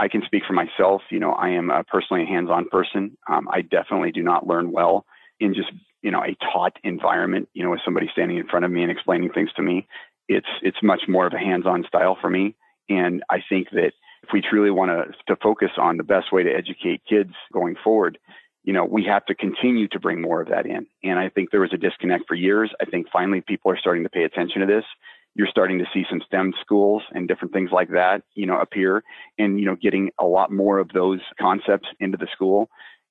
I 0.00 0.08
can 0.08 0.22
speak 0.24 0.44
for 0.46 0.54
myself. 0.54 1.02
You 1.10 1.20
know, 1.20 1.32
I 1.32 1.50
am 1.50 1.70
a 1.70 1.84
personally 1.84 2.22
a 2.22 2.26
hands-on 2.26 2.68
person. 2.70 3.18
Um, 3.28 3.48
I 3.52 3.60
definitely 3.60 4.12
do 4.12 4.22
not 4.22 4.46
learn 4.46 4.72
well 4.72 5.04
in 5.38 5.52
just 5.54 5.70
you 6.02 6.10
know 6.10 6.22
a 6.24 6.34
taught 6.52 6.72
environment. 6.82 7.48
You 7.52 7.64
know, 7.64 7.70
with 7.70 7.80
somebody 7.84 8.08
standing 8.10 8.38
in 8.38 8.48
front 8.48 8.64
of 8.64 8.70
me 8.70 8.82
and 8.82 8.90
explaining 8.90 9.30
things 9.30 9.52
to 9.56 9.62
me. 9.62 9.86
It's 10.26 10.48
it's 10.62 10.82
much 10.82 11.02
more 11.06 11.26
of 11.26 11.34
a 11.34 11.38
hands-on 11.38 11.84
style 11.86 12.16
for 12.20 12.30
me, 12.30 12.56
and 12.88 13.22
I 13.28 13.42
think 13.46 13.68
that 13.72 13.92
if 14.22 14.30
we 14.32 14.40
truly 14.40 14.70
want 14.70 14.90
to 14.90 15.34
to 15.34 15.40
focus 15.42 15.70
on 15.76 15.98
the 15.98 16.02
best 16.02 16.32
way 16.32 16.44
to 16.44 16.50
educate 16.50 17.02
kids 17.06 17.34
going 17.52 17.76
forward, 17.84 18.18
you 18.64 18.72
know, 18.72 18.84
we 18.84 19.04
have 19.04 19.26
to 19.26 19.34
continue 19.34 19.88
to 19.88 20.00
bring 20.00 20.22
more 20.22 20.40
of 20.40 20.48
that 20.48 20.66
in. 20.66 20.86
And 21.02 21.18
I 21.18 21.28
think 21.28 21.50
there 21.50 21.60
was 21.60 21.74
a 21.74 21.78
disconnect 21.78 22.24
for 22.26 22.34
years. 22.34 22.70
I 22.80 22.84
think 22.86 23.08
finally 23.12 23.42
people 23.42 23.70
are 23.70 23.78
starting 23.78 24.04
to 24.04 24.10
pay 24.10 24.24
attention 24.24 24.60
to 24.60 24.66
this 24.66 24.84
you're 25.34 25.46
starting 25.46 25.78
to 25.78 25.86
see 25.94 26.04
some 26.10 26.20
STEM 26.26 26.52
schools 26.60 27.02
and 27.12 27.28
different 27.28 27.52
things 27.52 27.70
like 27.72 27.90
that, 27.90 28.22
you 28.34 28.46
know, 28.46 28.58
appear 28.58 29.02
and, 29.38 29.60
you 29.60 29.66
know, 29.66 29.76
getting 29.76 30.10
a 30.18 30.24
lot 30.24 30.52
more 30.52 30.78
of 30.78 30.88
those 30.92 31.20
concepts 31.40 31.88
into 32.00 32.16
the 32.16 32.26
school 32.32 32.68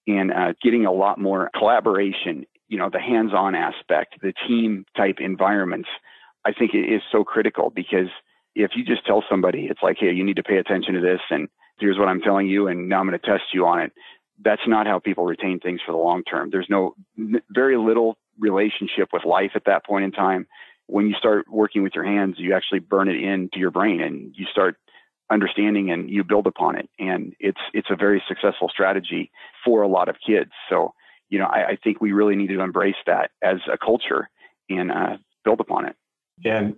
and 0.07 0.31
uh, 0.31 0.53
getting 0.61 0.85
a 0.85 0.91
lot 0.91 1.19
more 1.19 1.49
collaboration, 1.57 2.45
you 2.67 2.77
know, 2.77 2.89
the 2.91 2.99
hands 2.99 3.31
on 3.33 3.55
aspect, 3.55 4.15
the 4.21 4.33
team 4.47 4.85
type 4.97 5.17
environments, 5.19 5.89
I 6.45 6.51
think 6.51 6.73
it 6.73 6.91
is 6.93 7.01
so 7.11 7.23
critical 7.23 7.69
because 7.69 8.09
if 8.55 8.71
you 8.75 8.83
just 8.83 9.05
tell 9.05 9.23
somebody, 9.29 9.67
it's 9.69 9.81
like, 9.81 9.97
hey, 9.99 10.11
you 10.11 10.23
need 10.23 10.35
to 10.37 10.43
pay 10.43 10.57
attention 10.57 10.95
to 10.95 11.01
this 11.01 11.21
and 11.29 11.47
here's 11.79 11.97
what 11.97 12.09
I'm 12.09 12.19
telling 12.19 12.47
you, 12.47 12.67
and 12.67 12.89
now 12.89 12.99
I'm 12.99 13.07
going 13.07 13.17
to 13.17 13.25
test 13.25 13.53
you 13.53 13.65
on 13.65 13.79
it. 13.79 13.93
That's 14.43 14.61
not 14.67 14.87
how 14.87 14.99
people 14.99 15.25
retain 15.25 15.59
things 15.59 15.79
for 15.85 15.93
the 15.93 15.97
long 15.97 16.23
term. 16.23 16.49
There's 16.51 16.67
no, 16.69 16.95
very 17.49 17.77
little 17.77 18.17
relationship 18.37 19.09
with 19.13 19.25
life 19.25 19.51
at 19.55 19.63
that 19.65 19.85
point 19.85 20.05
in 20.05 20.11
time 20.11 20.47
when 20.89 21.07
you 21.07 21.13
start 21.13 21.47
working 21.49 21.83
with 21.83 21.93
your 21.93 22.03
hands, 22.03 22.35
you 22.39 22.53
actually 22.53 22.79
burn 22.79 23.07
it 23.07 23.21
into 23.21 23.59
your 23.59 23.71
brain 23.71 24.01
and 24.01 24.33
you 24.35 24.45
start 24.51 24.75
understanding 25.29 25.91
and 25.91 26.09
you 26.09 26.23
build 26.23 26.47
upon 26.47 26.75
it. 26.75 26.89
And 26.97 27.35
it's 27.39 27.59
it's 27.73 27.89
a 27.91 27.95
very 27.95 28.23
successful 28.27 28.69
strategy 28.69 29.31
for 29.63 29.83
a 29.83 29.87
lot 29.87 30.09
of 30.09 30.15
kids. 30.25 30.51
So, 30.67 30.93
you 31.29 31.37
know, 31.37 31.45
I, 31.45 31.67
I 31.67 31.77
think 31.83 32.01
we 32.01 32.11
really 32.11 32.35
need 32.35 32.47
to 32.47 32.61
embrace 32.61 32.95
that 33.05 33.29
as 33.43 33.57
a 33.71 33.77
culture 33.77 34.29
and 34.69 34.91
uh, 34.91 35.17
build 35.43 35.59
upon 35.59 35.85
it. 35.85 35.95
And 36.43 36.75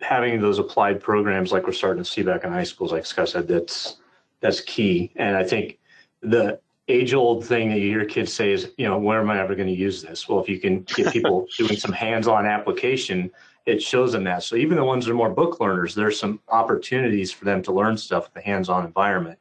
having 0.00 0.40
those 0.40 0.58
applied 0.58 1.00
programs 1.00 1.52
like 1.52 1.64
we're 1.64 1.72
starting 1.72 2.02
to 2.02 2.08
see 2.08 2.22
back 2.22 2.42
in 2.42 2.50
high 2.50 2.64
schools, 2.64 2.90
like 2.90 3.06
Scott 3.06 3.28
said, 3.28 3.46
that's 3.46 3.98
that's 4.40 4.60
key. 4.60 5.12
And 5.14 5.36
I 5.36 5.44
think 5.44 5.78
the 6.20 6.58
age 6.88 7.14
old 7.14 7.44
thing 7.46 7.70
that 7.70 7.78
you 7.78 7.88
hear 7.88 8.04
kids 8.04 8.32
say 8.32 8.52
is, 8.52 8.72
you 8.76 8.86
know, 8.86 8.98
when 8.98 9.18
am 9.18 9.30
I 9.30 9.40
ever 9.40 9.54
going 9.54 9.68
to 9.68 9.74
use 9.74 10.02
this? 10.02 10.28
Well, 10.28 10.40
if 10.40 10.48
you 10.48 10.58
can 10.58 10.82
get 10.82 11.12
people 11.12 11.46
doing 11.56 11.76
some 11.76 11.92
hands 11.92 12.26
on 12.26 12.44
application, 12.44 13.30
it 13.66 13.82
shows 13.82 14.12
them 14.12 14.24
that. 14.24 14.42
So 14.42 14.56
even 14.56 14.76
the 14.76 14.84
ones 14.84 15.04
that 15.04 15.12
are 15.12 15.16
more 15.16 15.30
book 15.30 15.60
learners, 15.60 15.94
there's 15.94 16.18
some 16.18 16.40
opportunities 16.48 17.30
for 17.30 17.44
them 17.44 17.62
to 17.62 17.72
learn 17.72 17.96
stuff 17.96 18.26
in 18.26 18.32
the 18.34 18.40
hands-on 18.40 18.84
environment. 18.84 19.38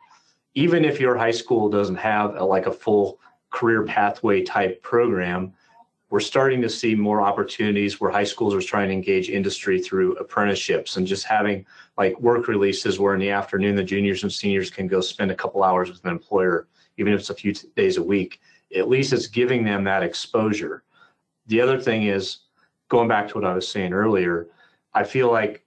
Even 0.53 0.86
if 0.86 0.99
your 0.99 1.17
high 1.17 1.31
school 1.31 1.69
doesn't 1.69 1.95
have 1.95 2.36
a, 2.36 2.43
like 2.43 2.67
a 2.67 2.71
full 2.71 3.19
career 3.49 3.84
pathway 3.84 4.43
type 4.43 4.81
program, 4.84 5.53
we're 6.10 6.19
starting 6.19 6.62
to 6.62 6.69
see 6.69 6.93
more 6.93 7.21
opportunities 7.21 7.99
where 7.99 8.12
high 8.12 8.25
schools 8.25 8.53
are 8.53 8.62
trying 8.62 8.89
to 8.89 8.93
engage 8.93 9.29
industry 9.29 9.81
through 9.81 10.13
apprenticeships 10.17 10.97
and 10.97 11.07
just 11.07 11.23
having 11.23 11.65
like 11.97 12.19
work 12.19 12.49
releases 12.49 12.99
where 12.99 13.13
in 13.13 13.19
the 13.19 13.29
afternoon 13.29 13.75
the 13.75 13.84
juniors 13.84 14.23
and 14.23 14.31
seniors 14.31 14.69
can 14.69 14.88
go 14.88 14.99
spend 14.99 15.31
a 15.31 15.36
couple 15.36 15.63
hours 15.63 15.89
with 15.89 16.03
an 16.03 16.12
employer, 16.12 16.67
even 16.97 17.13
if 17.13 17.21
it's 17.21 17.29
a 17.29 17.36
few 17.36 17.53
days 17.77 17.95
a 17.95 18.03
week. 18.03 18.41
At 18.75 18.89
least 18.89 19.13
it's 19.13 19.27
giving 19.27 19.63
them 19.63 19.86
that 19.86 20.03
exposure. 20.03 20.84
The 21.47 21.62
other 21.62 21.79
thing 21.79 22.03
is 22.03 22.39
going 22.91 23.08
back 23.08 23.30
to 23.30 23.36
what 23.36 23.45
I 23.45 23.54
was 23.54 23.65
saying 23.65 23.93
earlier, 23.93 24.47
I 24.93 25.06
feel 25.06 25.32
like 25.32 25.63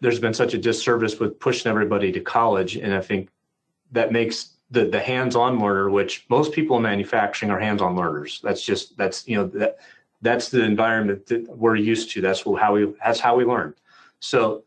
there's 0.00 0.20
been 0.20 0.32
such 0.32 0.54
a 0.54 0.58
disservice 0.58 1.18
with 1.18 1.40
pushing 1.40 1.68
everybody 1.68 2.12
to 2.12 2.20
college, 2.20 2.76
and 2.76 2.94
I 2.94 3.00
think 3.00 3.28
that 3.90 4.12
makes 4.12 4.50
the 4.70 4.84
the 4.84 5.00
hands-on 5.00 5.58
learner, 5.58 5.90
which 5.90 6.24
most 6.30 6.52
people 6.52 6.76
in 6.76 6.84
manufacturing 6.84 7.50
are 7.50 7.58
hands-on 7.58 7.96
learners. 7.96 8.40
That's 8.44 8.62
just 8.62 8.96
that's 8.96 9.26
you 9.26 9.36
know 9.36 9.46
that 9.48 9.78
that's 10.22 10.48
the 10.48 10.62
environment 10.62 11.26
that 11.26 11.42
we're 11.48 11.74
used 11.74 12.12
to. 12.12 12.20
That's 12.20 12.42
how 12.42 12.74
we 12.74 12.94
that's 13.04 13.18
how 13.18 13.34
we 13.34 13.44
learn. 13.44 13.74
So 14.20 14.62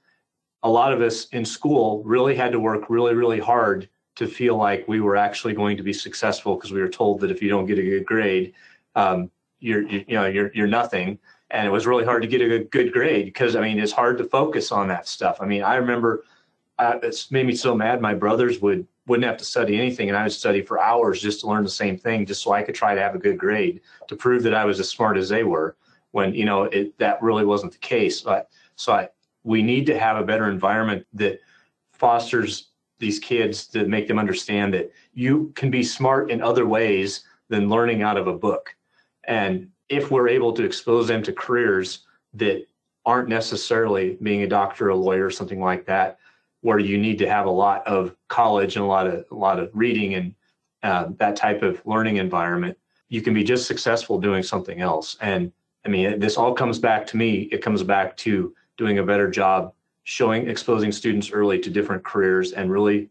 a 0.61 0.69
lot 0.69 0.91
of 0.91 1.01
us 1.01 1.27
in 1.29 1.45
school 1.45 2.03
really 2.03 2.35
had 2.35 2.51
to 2.51 2.59
work 2.59 2.89
really 2.89 3.15
really 3.15 3.39
hard 3.39 3.87
to 4.15 4.27
feel 4.27 4.57
like 4.57 4.85
we 4.89 4.99
were 4.99 5.15
actually 5.15 5.53
going 5.53 5.77
to 5.77 5.83
be 5.83 5.93
successful 5.93 6.55
because 6.55 6.73
we 6.73 6.81
were 6.81 6.95
told 7.01 7.21
that 7.21 7.31
if 7.31 7.41
you 7.41 7.49
don't 7.49 7.65
get 7.65 7.79
a 7.79 7.83
good 7.83 8.05
grade, 8.05 8.53
um, 8.95 9.31
you're 9.61 9.83
you, 9.83 10.03
you 10.05 10.15
know 10.15 10.25
you're 10.25 10.51
you're 10.53 10.67
nothing 10.67 11.17
and 11.53 11.67
it 11.67 11.69
was 11.69 11.87
really 11.87 12.03
hard 12.03 12.23
to 12.23 12.27
get 12.27 12.41
a 12.41 12.59
good 12.59 12.91
grade 12.91 13.25
because 13.25 13.55
I 13.55 13.61
mean 13.61 13.79
it's 13.79 13.91
hard 13.91 14.17
to 14.17 14.25
focus 14.25 14.71
on 14.71 14.87
that 14.89 15.07
stuff. 15.07 15.37
I 15.39 15.45
mean 15.45 15.63
I 15.63 15.75
remember 15.75 16.25
uh, 16.79 16.97
it's 17.03 17.31
made 17.31 17.45
me 17.45 17.55
so 17.55 17.75
mad. 17.75 18.01
My 18.01 18.15
brothers 18.15 18.59
would 18.59 18.85
wouldn't 19.05 19.25
have 19.25 19.37
to 19.37 19.45
study 19.45 19.77
anything, 19.77 20.09
and 20.09 20.17
I 20.17 20.23
would 20.23 20.31
study 20.31 20.61
for 20.61 20.81
hours 20.81 21.21
just 21.21 21.41
to 21.41 21.47
learn 21.47 21.63
the 21.63 21.69
same 21.69 21.97
thing, 21.97 22.25
just 22.25 22.41
so 22.41 22.51
I 22.51 22.63
could 22.63 22.75
try 22.75 22.95
to 22.95 23.01
have 23.01 23.15
a 23.15 23.19
good 23.19 23.37
grade 23.37 23.81
to 24.07 24.15
prove 24.15 24.43
that 24.43 24.53
I 24.53 24.65
was 24.65 24.79
as 24.79 24.89
smart 24.89 25.17
as 25.17 25.29
they 25.29 25.43
were. 25.43 25.77
When 26.11 26.33
you 26.33 26.45
know 26.45 26.63
it, 26.63 26.97
that 26.99 27.21
really 27.21 27.45
wasn't 27.45 27.73
the 27.73 27.79
case. 27.79 28.21
But 28.21 28.49
so 28.75 28.93
I, 28.93 29.09
we 29.43 29.61
need 29.61 29.85
to 29.87 29.99
have 29.99 30.17
a 30.17 30.23
better 30.23 30.49
environment 30.49 31.05
that 31.13 31.39
fosters 31.91 32.69
these 32.99 33.19
kids 33.19 33.67
to 33.67 33.85
make 33.85 34.07
them 34.07 34.17
understand 34.17 34.73
that 34.73 34.91
you 35.13 35.51
can 35.55 35.69
be 35.69 35.83
smart 35.83 36.31
in 36.31 36.41
other 36.41 36.65
ways 36.65 37.23
than 37.49 37.69
learning 37.69 38.01
out 38.01 38.17
of 38.17 38.27
a 38.27 38.33
book. 38.33 38.75
And 39.25 39.69
if 39.89 40.11
we're 40.11 40.27
able 40.27 40.53
to 40.53 40.63
expose 40.63 41.07
them 41.07 41.23
to 41.23 41.33
careers 41.33 41.99
that 42.33 42.65
aren't 43.05 43.29
necessarily 43.29 44.17
being 44.21 44.43
a 44.43 44.47
doctor, 44.47 44.89
a 44.89 44.95
lawyer, 44.95 45.25
or 45.25 45.31
something 45.31 45.59
like 45.59 45.85
that, 45.85 46.19
where 46.61 46.79
you 46.79 46.97
need 46.97 47.17
to 47.19 47.29
have 47.29 47.45
a 47.45 47.51
lot 47.51 47.85
of 47.85 48.15
college 48.29 48.75
and 48.75 48.85
a 48.85 48.87
lot 48.87 49.05
of 49.05 49.25
a 49.31 49.35
lot 49.35 49.59
of 49.59 49.69
reading 49.73 50.15
and 50.15 50.33
uh, 50.83 51.07
that 51.17 51.35
type 51.35 51.61
of 51.61 51.81
learning 51.85 52.17
environment, 52.17 52.77
you 53.09 53.21
can 53.21 53.33
be 53.33 53.43
just 53.43 53.67
successful 53.67 54.19
doing 54.19 54.43
something 54.43 54.81
else. 54.81 55.17
And 55.21 55.51
I 55.85 55.89
mean, 55.89 56.19
this 56.19 56.37
all 56.37 56.53
comes 56.53 56.79
back 56.79 57.05
to 57.07 57.17
me. 57.17 57.49
It 57.51 57.61
comes 57.61 57.83
back 57.83 58.15
to 58.17 58.53
doing 58.77 58.99
a 58.99 59.03
better 59.03 59.29
job 59.29 59.73
showing, 60.03 60.49
exposing 60.49 60.91
students 60.91 61.31
early 61.31 61.59
to 61.59 61.69
different 61.69 62.03
careers 62.03 62.51
and 62.51 62.71
really 62.71 63.09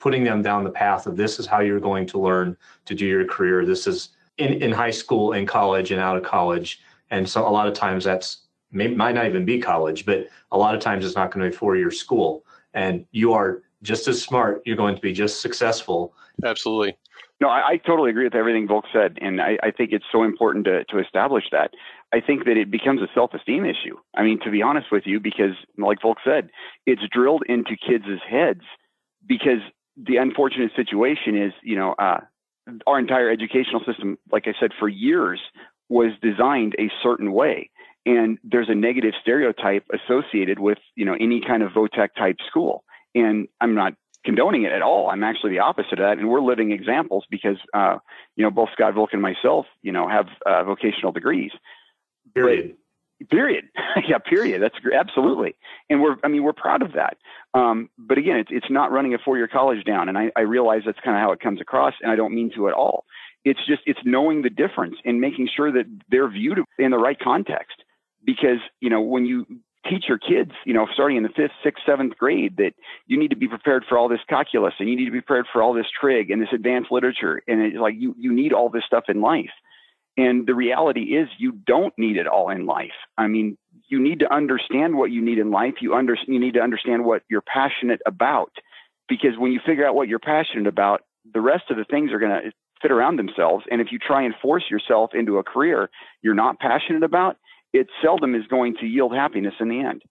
putting 0.00 0.24
them 0.24 0.42
down 0.42 0.64
the 0.64 0.70
path 0.70 1.06
of 1.06 1.16
this 1.16 1.38
is 1.38 1.46
how 1.46 1.60
you're 1.60 1.78
going 1.78 2.06
to 2.08 2.18
learn 2.18 2.56
to 2.84 2.94
do 2.94 3.06
your 3.06 3.24
career. 3.24 3.64
This 3.64 3.86
is 3.86 4.10
in, 4.38 4.54
in 4.62 4.72
high 4.72 4.90
school 4.90 5.32
and 5.32 5.46
college 5.46 5.90
and 5.90 6.00
out 6.00 6.16
of 6.16 6.22
college. 6.22 6.80
And 7.10 7.28
so 7.28 7.46
a 7.46 7.50
lot 7.50 7.68
of 7.68 7.74
times 7.74 8.04
that's 8.04 8.46
may, 8.70 8.88
might 8.88 9.14
not 9.14 9.26
even 9.26 9.44
be 9.44 9.60
college, 9.60 10.06
but 10.06 10.28
a 10.50 10.58
lot 10.58 10.74
of 10.74 10.80
times 10.80 11.04
it's 11.04 11.14
not 11.14 11.30
going 11.30 11.44
to 11.44 11.50
be 11.50 11.56
four 11.56 11.76
year 11.76 11.90
school. 11.90 12.44
And 12.74 13.04
you 13.12 13.32
are 13.32 13.62
just 13.82 14.08
as 14.08 14.22
smart. 14.22 14.62
You're 14.64 14.76
going 14.76 14.94
to 14.94 15.00
be 15.00 15.12
just 15.12 15.40
successful. 15.40 16.14
Absolutely. 16.44 16.96
No, 17.40 17.48
I, 17.48 17.70
I 17.70 17.76
totally 17.76 18.10
agree 18.10 18.24
with 18.24 18.34
everything 18.34 18.68
Volk 18.68 18.84
said. 18.92 19.18
And 19.20 19.40
I, 19.40 19.58
I 19.62 19.70
think 19.72 19.90
it's 19.92 20.04
so 20.12 20.22
important 20.22 20.64
to, 20.66 20.84
to 20.84 20.98
establish 20.98 21.44
that. 21.50 21.72
I 22.12 22.20
think 22.20 22.44
that 22.44 22.56
it 22.56 22.70
becomes 22.70 23.02
a 23.02 23.08
self 23.14 23.34
esteem 23.34 23.64
issue. 23.64 23.96
I 24.14 24.22
mean, 24.22 24.38
to 24.44 24.50
be 24.50 24.62
honest 24.62 24.92
with 24.92 25.04
you, 25.06 25.18
because 25.18 25.56
like 25.76 26.00
Volk 26.00 26.18
said, 26.24 26.50
it's 26.86 27.02
drilled 27.10 27.42
into 27.48 27.76
kids' 27.76 28.04
heads 28.28 28.62
because 29.26 29.60
the 29.96 30.16
unfortunate 30.16 30.70
situation 30.76 31.36
is, 31.36 31.52
you 31.62 31.76
know, 31.76 31.94
uh, 31.98 32.20
our 32.86 32.98
entire 32.98 33.30
educational 33.30 33.82
system, 33.84 34.18
like 34.30 34.44
I 34.46 34.54
said, 34.58 34.70
for 34.78 34.88
years 34.88 35.40
was 35.88 36.12
designed 36.22 36.74
a 36.78 36.90
certain 37.02 37.32
way. 37.32 37.70
And 38.04 38.38
there's 38.42 38.68
a 38.68 38.74
negative 38.74 39.12
stereotype 39.20 39.84
associated 39.92 40.58
with, 40.58 40.78
you 40.96 41.04
know, 41.04 41.14
any 41.14 41.40
kind 41.46 41.62
of 41.62 41.72
vo-tech 41.72 42.14
type 42.16 42.36
school. 42.48 42.84
And 43.14 43.48
I'm 43.60 43.74
not 43.74 43.94
condoning 44.24 44.64
it 44.64 44.72
at 44.72 44.82
all. 44.82 45.10
I'm 45.10 45.22
actually 45.22 45.50
the 45.50 45.60
opposite 45.60 45.94
of 45.94 45.98
that. 45.98 46.18
And 46.18 46.28
we're 46.28 46.40
living 46.40 46.72
examples 46.72 47.24
because, 47.30 47.56
uh, 47.74 47.98
you 48.36 48.44
know, 48.44 48.50
both 48.50 48.70
Scott 48.72 48.94
Volk 48.94 49.10
and 49.12 49.22
myself, 49.22 49.66
you 49.82 49.92
know, 49.92 50.08
have 50.08 50.26
uh, 50.46 50.64
vocational 50.64 51.12
degrees. 51.12 51.52
Period. 52.34 52.76
Period. 53.30 53.64
yeah, 54.08 54.18
period. 54.18 54.62
That's 54.62 54.74
absolutely. 54.94 55.54
And 55.90 56.00
we're, 56.02 56.16
I 56.24 56.28
mean, 56.28 56.42
we're 56.42 56.52
proud 56.52 56.82
of 56.82 56.92
that. 56.92 57.16
Um, 57.54 57.90
but 57.98 58.18
again, 58.18 58.36
it's, 58.36 58.50
it's 58.52 58.70
not 58.70 58.92
running 58.92 59.14
a 59.14 59.18
four 59.18 59.36
year 59.36 59.48
college 59.48 59.84
down. 59.84 60.08
And 60.08 60.16
I, 60.16 60.30
I 60.36 60.40
realize 60.42 60.82
that's 60.86 61.00
kind 61.04 61.16
of 61.16 61.22
how 61.22 61.32
it 61.32 61.40
comes 61.40 61.60
across. 61.60 61.94
And 62.00 62.10
I 62.10 62.16
don't 62.16 62.34
mean 62.34 62.50
to 62.56 62.68
at 62.68 62.74
all. 62.74 63.04
It's 63.44 63.60
just, 63.66 63.82
it's 63.86 64.00
knowing 64.04 64.42
the 64.42 64.50
difference 64.50 64.96
and 65.04 65.20
making 65.20 65.48
sure 65.54 65.72
that 65.72 65.84
they're 66.10 66.30
viewed 66.30 66.58
in 66.78 66.90
the 66.90 66.98
right 66.98 67.18
context. 67.18 67.82
Because, 68.24 68.58
you 68.80 68.88
know, 68.88 69.00
when 69.00 69.26
you 69.26 69.46
teach 69.88 70.04
your 70.08 70.18
kids, 70.18 70.52
you 70.64 70.72
know, 70.72 70.86
starting 70.94 71.16
in 71.16 71.22
the 71.22 71.28
fifth, 71.28 71.50
sixth, 71.64 71.82
seventh 71.84 72.16
grade, 72.16 72.56
that 72.58 72.72
you 73.06 73.18
need 73.18 73.30
to 73.30 73.36
be 73.36 73.48
prepared 73.48 73.84
for 73.88 73.98
all 73.98 74.08
this 74.08 74.20
calculus 74.28 74.74
and 74.78 74.88
you 74.88 74.96
need 74.96 75.06
to 75.06 75.10
be 75.10 75.20
prepared 75.20 75.46
for 75.52 75.62
all 75.62 75.74
this 75.74 75.86
trig 76.00 76.30
and 76.30 76.40
this 76.40 76.52
advanced 76.52 76.92
literature. 76.92 77.42
And 77.48 77.60
it's 77.60 77.76
like 77.76 77.94
you, 77.98 78.14
you 78.16 78.32
need 78.32 78.52
all 78.52 78.68
this 78.68 78.84
stuff 78.86 79.04
in 79.08 79.20
life. 79.20 79.50
And 80.16 80.46
the 80.46 80.54
reality 80.54 81.16
is, 81.16 81.28
you 81.38 81.52
don't 81.52 81.94
need 81.96 82.16
it 82.16 82.26
all 82.26 82.50
in 82.50 82.66
life. 82.66 82.90
I 83.16 83.28
mean, 83.28 83.56
you 83.88 84.00
need 84.00 84.20
to 84.20 84.32
understand 84.32 84.96
what 84.96 85.10
you 85.10 85.22
need 85.22 85.38
in 85.38 85.50
life. 85.50 85.74
You, 85.80 85.94
under, 85.94 86.16
you 86.26 86.38
need 86.38 86.54
to 86.54 86.60
understand 86.60 87.04
what 87.04 87.22
you're 87.30 87.42
passionate 87.42 88.00
about. 88.06 88.52
Because 89.08 89.38
when 89.38 89.52
you 89.52 89.60
figure 89.64 89.86
out 89.86 89.94
what 89.94 90.08
you're 90.08 90.18
passionate 90.18 90.66
about, 90.66 91.02
the 91.32 91.40
rest 91.40 91.64
of 91.70 91.76
the 91.76 91.84
things 91.84 92.12
are 92.12 92.18
going 92.18 92.30
to 92.30 92.52
fit 92.82 92.90
around 92.90 93.16
themselves. 93.16 93.64
And 93.70 93.80
if 93.80 93.92
you 93.92 93.98
try 93.98 94.22
and 94.22 94.34
force 94.42 94.64
yourself 94.70 95.10
into 95.14 95.38
a 95.38 95.42
career 95.42 95.88
you're 96.20 96.34
not 96.34 96.58
passionate 96.58 97.02
about, 97.02 97.36
it 97.72 97.86
seldom 98.02 98.34
is 98.34 98.46
going 98.48 98.76
to 98.80 98.86
yield 98.86 99.14
happiness 99.14 99.54
in 99.60 99.68
the 99.68 99.80
end. 99.80 100.02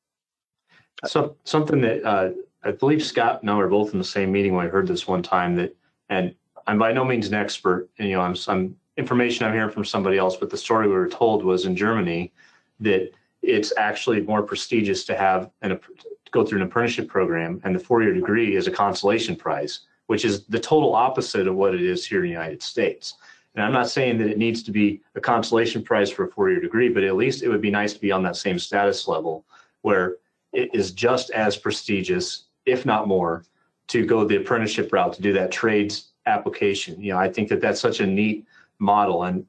So 1.06 1.36
something 1.44 1.82
that 1.82 2.04
uh, 2.04 2.30
I 2.64 2.72
believe 2.72 3.04
Scott 3.04 3.42
and 3.42 3.50
I 3.50 3.56
were 3.56 3.68
both 3.68 3.94
in 3.94 4.00
the 4.00 4.06
same 4.06 4.32
meeting 4.32 4.56
when 4.56 4.66
I 4.66 4.70
heard 4.70 4.88
this 4.88 5.08
one 5.08 5.24
time 5.24 5.56
that, 5.58 5.76
and 6.10 6.36
I'm 6.68 6.78
by 6.78 6.92
no 6.92 7.04
means 7.04 7.28
an 7.28 7.34
expert, 7.34 7.90
and 7.98 8.08
you 8.08 8.16
know, 8.16 8.22
I'm, 8.22 8.36
I'm 8.48 8.76
information 8.97 9.45
I'm 9.45 9.54
hearing 9.54 9.71
from 9.71 9.86
somebody 9.86 10.17
else, 10.17 10.36
but 10.36 10.49
the 10.49 10.58
story 10.58 10.88
we 10.88 10.93
were 10.93 11.08
told 11.08 11.43
was 11.43 11.65
in 11.65 11.75
Germany 11.75 12.32
that 12.80 13.12
it's 13.41 13.73
actually 13.77 14.21
more 14.21 14.43
prestigious 14.43 15.04
to 15.06 15.17
have 15.17 15.49
an 15.62 15.80
go 16.32 16.45
through 16.45 16.60
an 16.60 16.67
apprenticeship 16.67 17.10
program, 17.10 17.60
and 17.65 17.75
the 17.75 17.80
four-year 17.80 18.13
degree 18.13 18.56
is 18.56 18.65
a 18.65 18.71
consolation 18.71 19.36
prize, 19.36 19.82
which 20.08 20.23
is 20.23 20.45
the 20.45 20.60
total 20.60 20.95
opposite 20.95 21.45
of 21.45 21.56
what 21.56 21.75
it 21.75 21.82
is 21.82 22.06
here 22.06 22.19
in 22.19 22.23
the 22.23 22.32
United 22.32 22.63
States. 22.63 23.15
And 23.54 23.65
I'm 23.65 23.73
not 23.73 23.89
saying 23.89 24.17
that 24.19 24.30
it 24.30 24.38
needs 24.38 24.63
to 24.63 24.71
be 24.71 25.01
a 25.15 25.19
consolation 25.19 25.84
prize 25.84 26.10
for 26.10 26.25
a 26.25 26.32
four-year 26.32 26.62
degree, 26.62 26.88
but 26.88 27.04
at 27.04 27.17
least 27.17 27.43
it 27.43 27.49
would 27.49 27.60
be 27.60 27.69
nice 27.69 27.91
to 27.93 27.99
be 27.99 28.13
on 28.13 28.23
that 28.23 28.38
same 28.38 28.58
status 28.58 29.10
level 29.10 29.43
where 29.82 30.15
it 30.54 30.69
is 30.73 30.91
just 30.91 31.32
as 31.32 31.58
prestigious, 31.58 32.45
if 32.65 32.86
not 32.86 33.10
more, 33.10 33.43
to 33.88 34.06
go 34.06 34.23
the 34.23 34.38
apprenticeship 34.38 34.93
route 34.93 35.12
to 35.13 35.21
do 35.21 35.34
that 35.34 35.51
trades 35.51 36.12
application. 36.27 37.01
You 37.01 37.12
know, 37.12 37.19
I 37.19 37.30
think 37.30 37.49
that 37.49 37.60
that's 37.60 37.82
such 37.82 37.99
a 37.99 38.06
neat 38.06 38.45
model. 38.82 39.24
And 39.24 39.46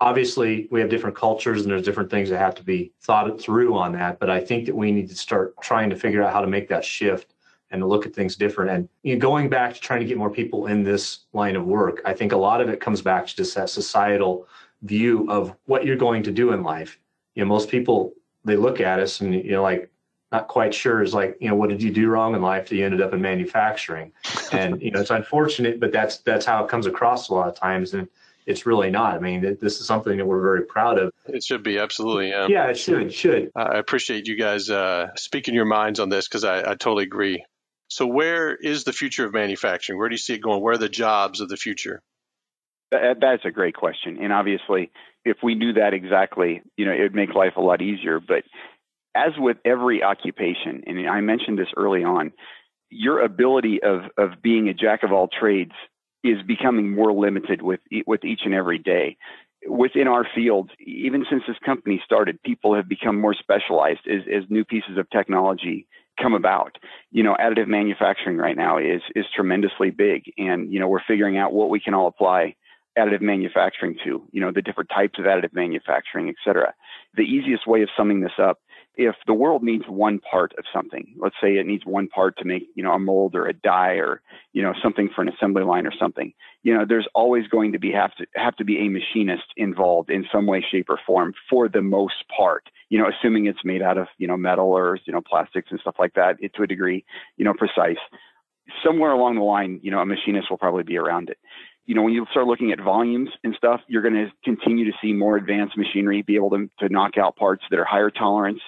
obviously, 0.00 0.68
we 0.70 0.80
have 0.80 0.90
different 0.90 1.16
cultures 1.16 1.62
and 1.62 1.70
there's 1.70 1.84
different 1.84 2.10
things 2.10 2.28
that 2.28 2.38
have 2.38 2.54
to 2.56 2.62
be 2.62 2.92
thought 3.00 3.40
through 3.40 3.76
on 3.76 3.92
that. 3.92 4.18
But 4.18 4.28
I 4.28 4.40
think 4.40 4.66
that 4.66 4.74
we 4.74 4.92
need 4.92 5.08
to 5.08 5.16
start 5.16 5.54
trying 5.62 5.88
to 5.90 5.96
figure 5.96 6.22
out 6.22 6.32
how 6.32 6.40
to 6.40 6.46
make 6.46 6.68
that 6.68 6.84
shift 6.84 7.34
and 7.70 7.80
to 7.80 7.86
look 7.86 8.06
at 8.06 8.14
things 8.14 8.36
different. 8.36 8.70
And 8.70 8.88
you 9.02 9.14
know, 9.14 9.20
going 9.20 9.48
back 9.48 9.74
to 9.74 9.80
trying 9.80 10.00
to 10.00 10.06
get 10.06 10.18
more 10.18 10.30
people 10.30 10.66
in 10.66 10.82
this 10.82 11.20
line 11.32 11.56
of 11.56 11.64
work, 11.64 12.02
I 12.04 12.12
think 12.12 12.32
a 12.32 12.36
lot 12.36 12.60
of 12.60 12.68
it 12.68 12.80
comes 12.80 13.00
back 13.00 13.26
to 13.26 13.36
just 13.36 13.54
that 13.54 13.70
societal 13.70 14.46
view 14.82 15.26
of 15.30 15.56
what 15.66 15.86
you're 15.86 15.96
going 15.96 16.22
to 16.24 16.32
do 16.32 16.52
in 16.52 16.62
life. 16.62 16.98
You 17.34 17.44
know, 17.44 17.48
most 17.48 17.68
people 17.68 18.12
they 18.44 18.56
look 18.56 18.80
at 18.80 19.00
us 19.00 19.20
and 19.20 19.34
you 19.34 19.52
know, 19.52 19.62
like 19.62 19.90
not 20.30 20.48
quite 20.48 20.74
sure 20.74 21.02
is 21.02 21.14
like, 21.14 21.36
you 21.40 21.48
know, 21.48 21.54
what 21.54 21.70
did 21.70 21.82
you 21.82 21.92
do 21.92 22.08
wrong 22.08 22.34
in 22.34 22.42
life 22.42 22.68
that 22.68 22.76
you 22.76 22.84
ended 22.84 23.00
up 23.00 23.12
in 23.12 23.20
manufacturing? 23.20 24.12
And 24.52 24.82
you 24.82 24.90
know, 24.90 25.00
it's 25.00 25.10
unfortunate, 25.10 25.80
but 25.80 25.92
that's 25.92 26.18
that's 26.18 26.44
how 26.44 26.64
it 26.64 26.68
comes 26.68 26.86
across 26.86 27.28
a 27.28 27.34
lot 27.34 27.48
of 27.48 27.54
times. 27.54 27.94
And 27.94 28.08
it's 28.46 28.66
really 28.66 28.90
not. 28.90 29.14
I 29.14 29.18
mean, 29.18 29.40
this 29.60 29.80
is 29.80 29.86
something 29.86 30.18
that 30.18 30.26
we're 30.26 30.42
very 30.42 30.64
proud 30.64 30.98
of. 30.98 31.12
It 31.26 31.42
should 31.42 31.62
be 31.62 31.78
absolutely. 31.78 32.30
Yeah, 32.30 32.46
yeah 32.48 32.66
it 32.68 32.78
should. 32.78 33.02
It 33.04 33.14
should. 33.14 33.50
I 33.56 33.78
appreciate 33.78 34.26
you 34.26 34.36
guys 34.36 34.68
uh, 34.70 35.08
speaking 35.16 35.54
your 35.54 35.64
minds 35.64 36.00
on 36.00 36.08
this 36.08 36.28
because 36.28 36.44
I, 36.44 36.60
I 36.60 36.74
totally 36.74 37.04
agree. 37.04 37.44
So, 37.88 38.06
where 38.06 38.54
is 38.54 38.84
the 38.84 38.92
future 38.92 39.24
of 39.26 39.32
manufacturing? 39.32 39.98
Where 39.98 40.08
do 40.08 40.14
you 40.14 40.18
see 40.18 40.34
it 40.34 40.42
going? 40.42 40.62
Where 40.62 40.74
are 40.74 40.78
the 40.78 40.88
jobs 40.88 41.40
of 41.40 41.48
the 41.48 41.56
future? 41.56 42.02
That, 42.90 43.18
that's 43.20 43.44
a 43.44 43.50
great 43.50 43.74
question, 43.74 44.18
and 44.20 44.32
obviously, 44.32 44.90
if 45.24 45.38
we 45.42 45.54
knew 45.54 45.74
that 45.74 45.94
exactly, 45.94 46.62
you 46.76 46.84
know, 46.84 46.92
it 46.92 47.00
would 47.00 47.14
make 47.14 47.34
life 47.34 47.54
a 47.56 47.60
lot 47.60 47.82
easier. 47.82 48.20
But 48.20 48.44
as 49.14 49.32
with 49.38 49.56
every 49.64 50.02
occupation, 50.02 50.82
and 50.86 51.08
I 51.08 51.20
mentioned 51.20 51.58
this 51.58 51.68
early 51.76 52.04
on, 52.04 52.32
your 52.90 53.22
ability 53.22 53.80
of 53.82 54.02
of 54.18 54.42
being 54.42 54.68
a 54.68 54.74
jack 54.74 55.02
of 55.02 55.12
all 55.12 55.28
trades 55.28 55.72
is 56.24 56.42
becoming 56.42 56.90
more 56.90 57.12
limited 57.12 57.62
with 57.62 57.80
with 58.06 58.24
each 58.24 58.40
and 58.44 58.54
every 58.54 58.78
day. 58.78 59.16
Within 59.66 60.08
our 60.08 60.26
field, 60.34 60.70
even 60.80 61.24
since 61.30 61.42
this 61.46 61.56
company 61.64 62.02
started, 62.04 62.42
people 62.42 62.74
have 62.74 62.88
become 62.88 63.18
more 63.20 63.34
specialized 63.34 64.06
as, 64.06 64.22
as 64.30 64.42
new 64.50 64.64
pieces 64.64 64.98
of 64.98 65.08
technology 65.10 65.86
come 66.20 66.34
about. 66.34 66.76
You 67.12 67.22
know, 67.22 67.36
additive 67.40 67.68
manufacturing 67.68 68.38
right 68.38 68.56
now 68.56 68.78
is 68.78 69.02
is 69.14 69.26
tremendously 69.34 69.90
big, 69.90 70.32
and 70.38 70.72
you 70.72 70.80
know 70.80 70.88
we're 70.88 71.04
figuring 71.06 71.36
out 71.36 71.52
what 71.52 71.70
we 71.70 71.80
can 71.80 71.94
all 71.94 72.08
apply 72.08 72.56
additive 72.98 73.20
manufacturing 73.20 73.96
to. 74.04 74.22
You 74.32 74.40
know, 74.40 74.52
the 74.52 74.62
different 74.62 74.90
types 74.90 75.18
of 75.18 75.24
additive 75.24 75.52
manufacturing, 75.52 76.28
et 76.28 76.36
cetera. 76.44 76.74
The 77.16 77.22
easiest 77.22 77.66
way 77.66 77.82
of 77.82 77.88
summing 77.96 78.20
this 78.20 78.38
up 78.38 78.60
if 78.96 79.16
the 79.26 79.34
world 79.34 79.62
needs 79.62 79.84
one 79.88 80.20
part 80.20 80.52
of 80.56 80.64
something, 80.72 81.14
let's 81.18 81.34
say 81.42 81.56
it 81.56 81.66
needs 81.66 81.84
one 81.84 82.08
part 82.08 82.36
to 82.38 82.44
make, 82.44 82.68
you 82.74 82.82
know, 82.82 82.92
a 82.92 82.98
mold 82.98 83.34
or 83.34 83.46
a 83.46 83.52
die 83.52 83.94
or, 83.94 84.20
you 84.52 84.62
know, 84.62 84.72
something 84.82 85.08
for 85.14 85.22
an 85.22 85.28
assembly 85.28 85.64
line 85.64 85.86
or 85.86 85.92
something, 85.98 86.32
you 86.62 86.72
know, 86.72 86.84
there's 86.88 87.08
always 87.14 87.46
going 87.48 87.72
to 87.72 87.78
be 87.78 87.92
have 87.92 88.14
to 88.16 88.26
have 88.36 88.56
to 88.56 88.64
be 88.64 88.78
a 88.78 88.88
machinist 88.88 89.46
involved 89.56 90.10
in 90.10 90.24
some 90.32 90.46
way, 90.46 90.64
shape, 90.70 90.86
or 90.88 90.98
form 91.06 91.34
for 91.50 91.68
the 91.68 91.82
most 91.82 92.24
part, 92.36 92.68
you 92.88 92.98
know, 92.98 93.08
assuming 93.08 93.46
it's 93.46 93.64
made 93.64 93.82
out 93.82 93.98
of, 93.98 94.06
you 94.18 94.28
know, 94.28 94.36
metal 94.36 94.68
or, 94.68 94.98
you 95.06 95.12
know, 95.12 95.20
plastics 95.20 95.68
and 95.70 95.80
stuff 95.80 95.96
like 95.98 96.14
that, 96.14 96.36
it, 96.40 96.54
to 96.54 96.62
a 96.62 96.66
degree, 96.66 97.04
you 97.36 97.44
know, 97.44 97.54
precise. 97.54 97.98
Somewhere 98.84 99.12
along 99.12 99.36
the 99.36 99.42
line, 99.42 99.80
you 99.82 99.90
know, 99.90 99.98
a 99.98 100.06
machinist 100.06 100.50
will 100.50 100.58
probably 100.58 100.84
be 100.84 100.96
around 100.96 101.28
it 101.30 101.38
you 101.86 101.94
know, 101.94 102.02
when 102.02 102.14
you 102.14 102.26
start 102.30 102.46
looking 102.46 102.72
at 102.72 102.80
volumes 102.80 103.30
and 103.42 103.54
stuff, 103.56 103.80
you're 103.88 104.02
going 104.02 104.14
to 104.14 104.30
continue 104.42 104.86
to 104.86 104.96
see 105.02 105.12
more 105.12 105.36
advanced 105.36 105.76
machinery 105.76 106.22
be 106.22 106.36
able 106.36 106.50
to, 106.50 106.70
to 106.80 106.88
knock 106.88 107.18
out 107.18 107.36
parts 107.36 107.62
that 107.70 107.78
are 107.78 107.84
higher 107.84 108.10
tolerance, 108.10 108.60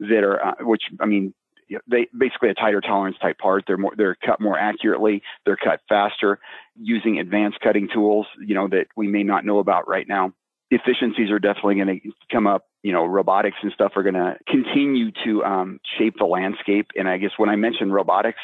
that 0.00 0.24
are, 0.24 0.44
uh, 0.44 0.54
which 0.60 0.82
I 1.00 1.06
mean, 1.06 1.34
they 1.88 2.08
basically 2.16 2.50
a 2.50 2.54
tighter 2.54 2.80
tolerance 2.80 3.16
type 3.20 3.38
part. 3.38 3.64
They're 3.66 3.76
more, 3.76 3.92
they're 3.96 4.16
cut 4.16 4.40
more 4.40 4.58
accurately. 4.58 5.22
They're 5.44 5.56
cut 5.56 5.80
faster 5.88 6.40
using 6.76 7.18
advanced 7.18 7.60
cutting 7.60 7.88
tools, 7.92 8.26
you 8.44 8.54
know, 8.54 8.68
that 8.68 8.86
we 8.96 9.06
may 9.06 9.22
not 9.22 9.44
know 9.44 9.58
about 9.58 9.88
right 9.88 10.06
now. 10.08 10.32
Efficiencies 10.70 11.30
are 11.30 11.38
definitely 11.38 11.76
going 11.76 12.00
to 12.00 12.10
come 12.30 12.46
up. 12.46 12.66
You 12.82 12.92
know, 12.92 13.04
robotics 13.04 13.58
and 13.62 13.72
stuff 13.72 13.92
are 13.96 14.02
going 14.02 14.14
to 14.14 14.36
continue 14.48 15.10
to 15.24 15.44
um, 15.44 15.80
shape 15.98 16.14
the 16.18 16.24
landscape. 16.24 16.90
And 16.96 17.08
I 17.08 17.18
guess 17.18 17.32
when 17.36 17.50
I 17.50 17.56
mention 17.56 17.92
robotics, 17.92 18.40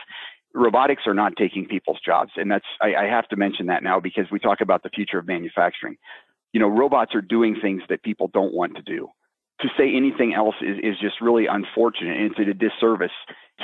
robotics 0.53 1.03
are 1.07 1.15
not 1.15 1.37
taking 1.37 1.67
people's 1.67 2.01
jobs, 2.05 2.33
and 2.37 2.51
that's 2.51 2.67
I, 2.81 2.95
I 2.95 3.05
have 3.05 3.29
to 3.29 3.37
mention 3.37 3.67
that 3.67 3.83
now 3.83 4.01
because 4.01 4.27
we 4.31 4.39
talk 4.39 4.61
about 4.61 4.83
the 4.83 4.91
future 4.91 5.19
of 5.19 5.27
manufacturing. 5.27 5.97
You 6.53 6.61
know, 6.61 6.69
robots 6.69 7.15
are 7.15 7.23
doing 7.23 7.57
things 7.61 7.83
that 7.89 8.03
people 8.03 8.29
don't 8.33 8.53
want 8.53 8.77
to 8.77 8.83
do 8.83 9.09
to 9.61 9.69
say 9.79 9.95
anything 9.95 10.35
else 10.35 10.55
is, 10.61 10.79
is 10.83 10.99
just 11.01 11.21
really 11.21 11.47
unfortunate 11.47 12.17
and 12.17 12.31
it's 12.31 12.39
a 12.39 12.55
disservice 12.55 13.13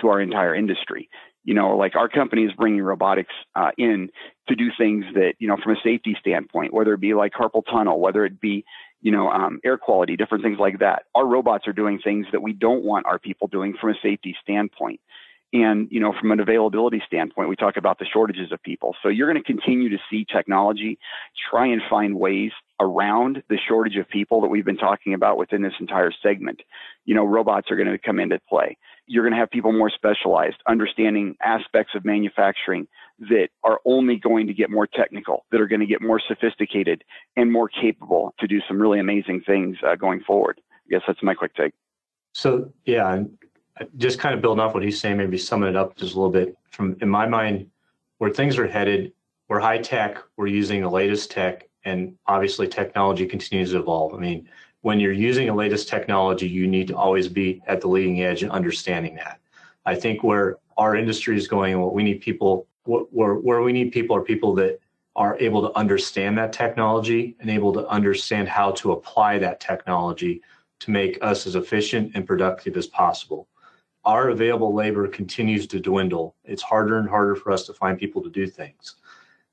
to 0.00 0.08
our 0.08 0.20
entire 0.20 0.54
industry. 0.54 1.08
You 1.44 1.54
know, 1.54 1.76
like 1.76 1.96
our 1.96 2.08
company 2.08 2.44
is 2.44 2.52
bringing 2.52 2.82
robotics 2.82 3.34
uh, 3.56 3.72
in 3.76 4.10
to 4.48 4.54
do 4.54 4.70
things 4.78 5.04
that, 5.14 5.34
you 5.38 5.48
know, 5.48 5.56
from 5.62 5.72
a 5.72 5.80
safety 5.82 6.16
standpoint, 6.20 6.72
whether 6.72 6.94
it 6.94 7.00
be 7.00 7.14
like 7.14 7.32
carpal 7.32 7.62
tunnel, 7.68 8.00
whether 8.00 8.24
it 8.24 8.40
be, 8.40 8.64
you 9.00 9.10
know, 9.10 9.28
um, 9.28 9.58
air 9.64 9.76
quality, 9.76 10.16
different 10.16 10.44
things 10.44 10.58
like 10.60 10.78
that. 10.78 11.02
Our 11.16 11.26
robots 11.26 11.66
are 11.66 11.72
doing 11.72 11.98
things 11.98 12.26
that 12.30 12.42
we 12.42 12.52
don't 12.52 12.84
want 12.84 13.06
our 13.06 13.18
people 13.18 13.48
doing 13.48 13.74
from 13.80 13.90
a 13.90 13.94
safety 14.00 14.36
standpoint. 14.40 15.00
And, 15.52 15.88
you 15.90 16.00
know, 16.00 16.14
from 16.18 16.30
an 16.32 16.40
availability 16.40 17.02
standpoint, 17.06 17.50
we 17.50 17.56
talk 17.56 17.76
about 17.76 17.98
the 17.98 18.06
shortages 18.10 18.52
of 18.52 18.62
people. 18.62 18.96
So 19.02 19.08
you're 19.08 19.30
going 19.30 19.42
to 19.42 19.46
continue 19.46 19.90
to 19.90 19.98
see 20.10 20.24
technology 20.24 20.98
try 21.50 21.66
and 21.66 21.82
find 21.90 22.18
ways 22.18 22.52
around 22.80 23.42
the 23.50 23.58
shortage 23.68 23.96
of 23.96 24.08
people 24.08 24.40
that 24.40 24.48
we've 24.48 24.64
been 24.64 24.78
talking 24.78 25.12
about 25.12 25.36
within 25.36 25.60
this 25.60 25.74
entire 25.78 26.10
segment. 26.22 26.62
You 27.04 27.14
know, 27.14 27.24
robots 27.24 27.70
are 27.70 27.76
going 27.76 27.90
to 27.90 27.98
come 27.98 28.18
into 28.18 28.40
play. 28.48 28.78
You're 29.06 29.24
going 29.24 29.34
to 29.34 29.38
have 29.38 29.50
people 29.50 29.72
more 29.72 29.90
specialized, 29.90 30.56
understanding 30.66 31.36
aspects 31.42 31.94
of 31.94 32.04
manufacturing 32.04 32.88
that 33.18 33.48
are 33.62 33.80
only 33.84 34.16
going 34.16 34.46
to 34.46 34.54
get 34.54 34.70
more 34.70 34.86
technical, 34.86 35.44
that 35.52 35.60
are 35.60 35.68
going 35.68 35.80
to 35.80 35.86
get 35.86 36.00
more 36.00 36.20
sophisticated 36.26 37.04
and 37.36 37.52
more 37.52 37.68
capable 37.68 38.34
to 38.40 38.46
do 38.46 38.60
some 38.66 38.80
really 38.80 39.00
amazing 39.00 39.42
things 39.46 39.76
uh, 39.86 39.96
going 39.96 40.20
forward. 40.20 40.60
I 40.86 40.90
guess 40.90 41.02
that's 41.06 41.22
my 41.22 41.34
quick 41.34 41.54
take. 41.54 41.72
So, 42.32 42.72
yeah, 42.86 43.24
just 43.96 44.18
kind 44.18 44.34
of 44.34 44.40
building 44.40 44.62
off 44.62 44.74
what 44.74 44.82
he's 44.82 45.00
saying, 45.00 45.16
maybe 45.16 45.38
summing 45.38 45.68
it 45.68 45.76
up 45.76 45.96
just 45.96 46.14
a 46.14 46.16
little 46.16 46.30
bit. 46.30 46.56
From 46.70 46.96
in 47.00 47.08
my 47.08 47.26
mind, 47.26 47.70
where 48.18 48.30
things 48.30 48.58
are 48.58 48.66
headed, 48.66 49.12
we're 49.48 49.60
high 49.60 49.78
tech, 49.78 50.18
we're 50.36 50.46
using 50.46 50.82
the 50.82 50.88
latest 50.88 51.30
tech, 51.30 51.68
and 51.84 52.16
obviously 52.26 52.68
technology 52.68 53.26
continues 53.26 53.72
to 53.72 53.78
evolve. 53.78 54.14
I 54.14 54.18
mean, 54.18 54.48
when 54.82 55.00
you're 55.00 55.12
using 55.12 55.46
the 55.46 55.54
latest 55.54 55.88
technology, 55.88 56.48
you 56.48 56.66
need 56.66 56.88
to 56.88 56.96
always 56.96 57.28
be 57.28 57.62
at 57.66 57.80
the 57.80 57.88
leading 57.88 58.22
edge 58.22 58.42
and 58.42 58.52
understanding 58.52 59.14
that. 59.16 59.40
I 59.86 59.94
think 59.94 60.22
where 60.22 60.58
our 60.76 60.96
industry 60.96 61.36
is 61.36 61.48
going, 61.48 61.78
what 61.80 61.94
we 61.94 62.02
need 62.02 62.20
people, 62.20 62.66
where 62.84 63.34
where 63.34 63.62
we 63.62 63.72
need 63.72 63.92
people 63.92 64.16
are 64.16 64.22
people 64.22 64.54
that 64.56 64.78
are 65.14 65.36
able 65.38 65.60
to 65.68 65.76
understand 65.78 66.38
that 66.38 66.52
technology 66.52 67.36
and 67.40 67.50
able 67.50 67.72
to 67.72 67.86
understand 67.88 68.48
how 68.48 68.70
to 68.72 68.92
apply 68.92 69.38
that 69.38 69.60
technology 69.60 70.40
to 70.80 70.90
make 70.90 71.18
us 71.22 71.46
as 71.46 71.54
efficient 71.54 72.12
and 72.14 72.26
productive 72.26 72.76
as 72.76 72.86
possible. 72.86 73.46
Our 74.04 74.30
available 74.30 74.74
labor 74.74 75.06
continues 75.06 75.66
to 75.68 75.80
dwindle. 75.80 76.34
It's 76.44 76.62
harder 76.62 76.98
and 76.98 77.08
harder 77.08 77.36
for 77.36 77.52
us 77.52 77.66
to 77.66 77.72
find 77.72 77.98
people 77.98 78.22
to 78.22 78.30
do 78.30 78.46
things. 78.46 78.96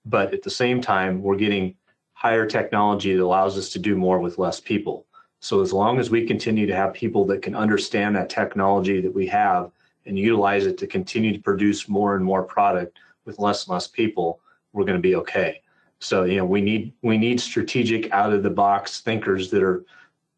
But 0.05 0.33
at 0.33 0.41
the 0.41 0.49
same 0.49 0.81
time, 0.81 1.21
we're 1.21 1.35
getting 1.35 1.75
higher 2.13 2.45
technology 2.45 3.15
that 3.15 3.23
allows 3.23 3.57
us 3.57 3.69
to 3.69 3.79
do 3.79 3.95
more 3.95 4.19
with 4.19 4.37
less 4.37 4.59
people. 4.59 5.05
So 5.39 5.61
as 5.61 5.71
long 5.71 5.99
as 5.99 6.09
we 6.09 6.25
continue 6.25 6.65
to 6.65 6.75
have 6.75 6.93
people 6.93 7.25
that 7.27 7.41
can 7.41 7.55
understand 7.55 8.15
that 8.15 8.29
technology 8.29 8.99
that 9.01 9.13
we 9.13 9.27
have 9.27 9.71
and 10.05 10.17
utilize 10.17 10.65
it 10.65 10.77
to 10.79 10.87
continue 10.87 11.31
to 11.31 11.39
produce 11.39 11.87
more 11.87 12.15
and 12.15 12.25
more 12.25 12.43
product 12.43 12.97
with 13.25 13.39
less 13.39 13.65
and 13.65 13.73
less 13.73 13.87
people, 13.87 14.41
we're 14.73 14.83
going 14.83 14.97
to 14.97 15.01
be 15.01 15.15
okay. 15.15 15.61
So 15.99 16.23
you 16.23 16.37
know 16.37 16.45
we 16.45 16.61
need 16.61 16.93
we 17.01 17.17
need 17.17 17.39
strategic 17.39 18.11
out 18.11 18.33
of 18.33 18.43
the 18.43 18.49
box 18.49 19.01
thinkers 19.01 19.49
that 19.51 19.61
are 19.61 19.83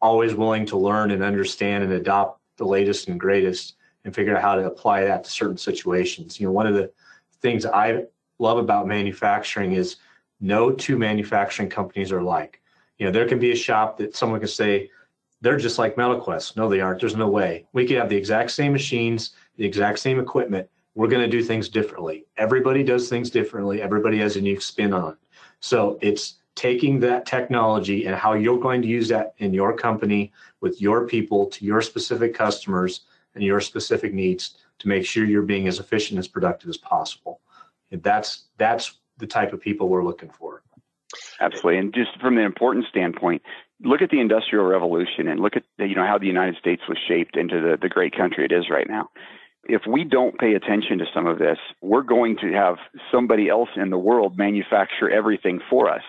always 0.00 0.34
willing 0.34 0.66
to 0.66 0.76
learn 0.76 1.12
and 1.12 1.22
understand 1.22 1.84
and 1.84 1.92
adopt 1.92 2.40
the 2.56 2.64
latest 2.64 3.08
and 3.08 3.18
greatest 3.18 3.76
and 4.04 4.14
figure 4.14 4.36
out 4.36 4.42
how 4.42 4.54
to 4.54 4.66
apply 4.66 5.04
that 5.04 5.24
to 5.24 5.30
certain 5.30 5.56
situations. 5.56 6.40
You 6.40 6.46
know, 6.46 6.52
one 6.52 6.66
of 6.66 6.74
the 6.74 6.90
things 7.40 7.66
I 7.66 8.04
love 8.38 8.58
about 8.58 8.86
manufacturing 8.86 9.72
is 9.72 9.96
no 10.40 10.70
two 10.70 10.98
manufacturing 10.98 11.68
companies 11.68 12.10
are 12.12 12.18
alike. 12.18 12.60
You 12.98 13.06
know, 13.06 13.12
there 13.12 13.28
can 13.28 13.38
be 13.38 13.52
a 13.52 13.56
shop 13.56 13.96
that 13.98 14.16
someone 14.16 14.40
can 14.40 14.48
say, 14.48 14.90
they're 15.40 15.56
just 15.56 15.78
like 15.78 15.96
MetalQuest. 15.96 16.56
No, 16.56 16.68
they 16.68 16.80
aren't. 16.80 17.00
There's 17.00 17.16
no 17.16 17.28
way. 17.28 17.66
We 17.72 17.86
could 17.86 17.96
have 17.96 18.08
the 18.08 18.16
exact 18.16 18.52
same 18.52 18.72
machines, 18.72 19.30
the 19.56 19.64
exact 19.64 19.98
same 19.98 20.20
equipment. 20.20 20.68
We're 20.94 21.08
going 21.08 21.28
to 21.28 21.36
do 21.36 21.42
things 21.42 21.68
differently. 21.68 22.26
Everybody 22.36 22.84
does 22.84 23.08
things 23.08 23.28
differently. 23.30 23.82
Everybody 23.82 24.18
has 24.18 24.36
a 24.36 24.38
unique 24.38 24.62
spin 24.62 24.92
on 24.92 25.12
it. 25.12 25.18
So 25.58 25.98
it's 26.00 26.36
taking 26.54 27.00
that 27.00 27.26
technology 27.26 28.06
and 28.06 28.14
how 28.14 28.34
you're 28.34 28.60
going 28.60 28.82
to 28.82 28.88
use 28.88 29.08
that 29.08 29.34
in 29.38 29.54
your 29.54 29.76
company 29.76 30.32
with 30.60 30.80
your 30.80 31.06
people 31.06 31.46
to 31.46 31.64
your 31.64 31.80
specific 31.80 32.34
customers 32.34 33.00
and 33.34 33.44
your 33.44 33.60
specific 33.60 34.12
needs 34.12 34.56
to 34.78 34.88
make 34.88 35.06
sure 35.06 35.24
you're 35.24 35.42
being 35.42 35.68
as 35.68 35.78
efficient 35.78 36.18
as 36.18 36.28
productive 36.28 36.68
as 36.68 36.76
possible. 36.76 37.40
And 37.90 38.02
that's 38.02 38.44
that's 38.58 38.98
the 39.18 39.26
type 39.26 39.52
of 39.52 39.60
people 39.60 39.88
we're 39.88 40.04
looking 40.04 40.30
for. 40.30 40.62
Absolutely. 41.40 41.78
And 41.78 41.94
just 41.94 42.18
from 42.20 42.38
an 42.38 42.44
important 42.44 42.86
standpoint, 42.88 43.42
look 43.82 44.02
at 44.02 44.10
the 44.10 44.20
industrial 44.20 44.64
revolution 44.64 45.28
and 45.28 45.40
look 45.40 45.56
at 45.56 45.64
you 45.78 45.94
know 45.94 46.06
how 46.06 46.18
the 46.18 46.26
United 46.26 46.56
States 46.56 46.82
was 46.88 46.98
shaped 47.06 47.36
into 47.36 47.60
the, 47.60 47.76
the 47.80 47.88
great 47.88 48.16
country 48.16 48.44
it 48.44 48.52
is 48.52 48.70
right 48.70 48.88
now. 48.88 49.08
If 49.64 49.82
we 49.86 50.02
don't 50.02 50.38
pay 50.38 50.54
attention 50.54 50.98
to 50.98 51.04
some 51.14 51.26
of 51.26 51.38
this, 51.38 51.58
we're 51.80 52.02
going 52.02 52.36
to 52.38 52.52
have 52.52 52.76
somebody 53.12 53.48
else 53.48 53.68
in 53.76 53.90
the 53.90 53.98
world 53.98 54.36
manufacture 54.36 55.08
everything 55.08 55.60
for 55.70 55.88
us. 55.88 56.02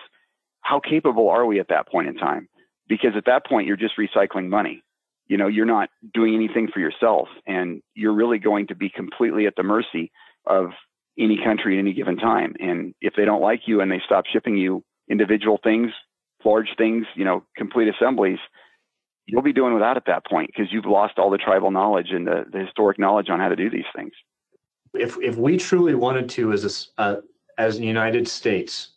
How 0.62 0.80
capable 0.80 1.28
are 1.28 1.46
we 1.46 1.60
at 1.60 1.68
that 1.68 1.88
point 1.88 2.08
in 2.08 2.16
time? 2.16 2.48
Because 2.88 3.12
at 3.16 3.26
that 3.26 3.46
point 3.46 3.68
you're 3.68 3.76
just 3.76 3.96
recycling 3.96 4.48
money. 4.48 4.82
You 5.26 5.36
know, 5.36 5.46
you're 5.46 5.66
not 5.66 5.88
doing 6.12 6.34
anything 6.34 6.68
for 6.72 6.80
yourself 6.80 7.28
and 7.46 7.82
you're 7.94 8.12
really 8.12 8.38
going 8.38 8.66
to 8.68 8.74
be 8.74 8.90
completely 8.90 9.46
at 9.46 9.54
the 9.56 9.62
mercy 9.62 10.12
of 10.46 10.70
any 11.18 11.38
country 11.42 11.76
at 11.76 11.80
any 11.80 11.92
given 11.92 12.16
time. 12.16 12.54
And 12.60 12.94
if 13.00 13.14
they 13.16 13.24
don't 13.24 13.40
like 13.40 13.62
you 13.66 13.80
and 13.80 13.90
they 13.90 14.02
stop 14.04 14.24
shipping 14.26 14.56
you 14.56 14.84
individual 15.08 15.58
things, 15.62 15.90
large 16.44 16.68
things, 16.76 17.06
you 17.14 17.24
know, 17.24 17.44
complete 17.56 17.88
assemblies, 17.88 18.38
you'll 19.26 19.42
be 19.42 19.52
doing 19.52 19.74
without 19.74 19.96
at 19.96 20.06
that 20.06 20.26
point 20.26 20.50
because 20.54 20.72
you've 20.72 20.84
lost 20.84 21.18
all 21.18 21.30
the 21.30 21.38
tribal 21.38 21.70
knowledge 21.70 22.08
and 22.10 22.26
the, 22.26 22.44
the 22.50 22.58
historic 22.58 22.98
knowledge 22.98 23.30
on 23.30 23.40
how 23.40 23.48
to 23.48 23.56
do 23.56 23.70
these 23.70 23.84
things. 23.94 24.12
If 24.92 25.16
if 25.20 25.36
we 25.36 25.56
truly 25.56 25.94
wanted 25.94 26.28
to, 26.30 26.52
as 26.52 26.88
a, 26.98 27.00
uh, 27.00 27.16
as 27.58 27.78
the 27.78 27.86
United 27.86 28.28
States, 28.28 28.90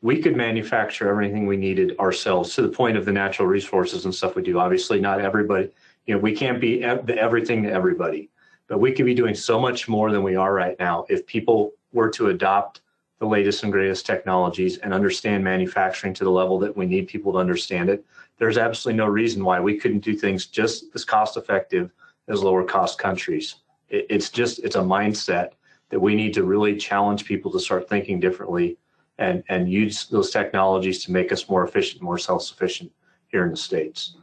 we 0.00 0.20
could 0.20 0.36
manufacture 0.36 1.08
everything 1.08 1.46
we 1.46 1.56
needed 1.56 1.98
ourselves 1.98 2.54
to 2.54 2.62
the 2.62 2.68
point 2.68 2.96
of 2.96 3.04
the 3.04 3.12
natural 3.12 3.48
resources 3.48 4.04
and 4.04 4.14
stuff 4.14 4.36
we 4.36 4.42
do. 4.42 4.58
Obviously, 4.58 5.00
not 5.00 5.20
everybody, 5.20 5.70
you 6.06 6.14
know, 6.14 6.20
we 6.20 6.34
can't 6.34 6.60
be 6.60 6.84
everything 6.84 7.62
to 7.64 7.70
everybody, 7.70 8.30
but 8.68 8.78
we 8.78 8.92
could 8.92 9.06
be 9.06 9.14
doing 9.14 9.34
so 9.34 9.58
much 9.58 9.88
more 9.88 10.12
than 10.12 10.22
we 10.22 10.36
are 10.36 10.54
right 10.54 10.78
now 10.78 11.04
if 11.08 11.26
people 11.26 11.72
were 11.92 12.10
to 12.10 12.28
adopt 12.28 12.82
the 13.18 13.26
latest 13.26 13.64
and 13.64 13.72
greatest 13.72 14.06
technologies 14.06 14.78
and 14.78 14.94
understand 14.94 15.42
manufacturing 15.42 16.14
to 16.14 16.22
the 16.22 16.30
level 16.30 16.58
that 16.60 16.76
we 16.76 16.86
need 16.86 17.08
people 17.08 17.32
to 17.32 17.38
understand 17.38 17.90
it, 17.90 18.04
there's 18.38 18.58
absolutely 18.58 18.96
no 18.96 19.06
reason 19.06 19.44
why 19.44 19.58
we 19.58 19.76
couldn't 19.76 20.04
do 20.04 20.14
things 20.14 20.46
just 20.46 20.84
as 20.94 21.04
cost 21.04 21.36
effective 21.36 21.90
as 22.28 22.42
lower 22.42 22.62
cost 22.62 22.98
countries. 22.98 23.56
It's 23.88 24.30
just, 24.30 24.60
it's 24.60 24.76
a 24.76 24.80
mindset 24.80 25.52
that 25.88 25.98
we 25.98 26.14
need 26.14 26.34
to 26.34 26.44
really 26.44 26.76
challenge 26.76 27.24
people 27.24 27.50
to 27.50 27.58
start 27.58 27.88
thinking 27.88 28.20
differently 28.20 28.76
and, 29.18 29.42
and 29.48 29.70
use 29.70 30.06
those 30.06 30.30
technologies 30.30 31.04
to 31.04 31.12
make 31.12 31.32
us 31.32 31.48
more 31.48 31.64
efficient, 31.64 32.02
more 32.02 32.18
self 32.18 32.42
sufficient 32.42 32.92
here 33.28 33.44
in 33.44 33.50
the 33.50 33.56
States. 33.56 34.16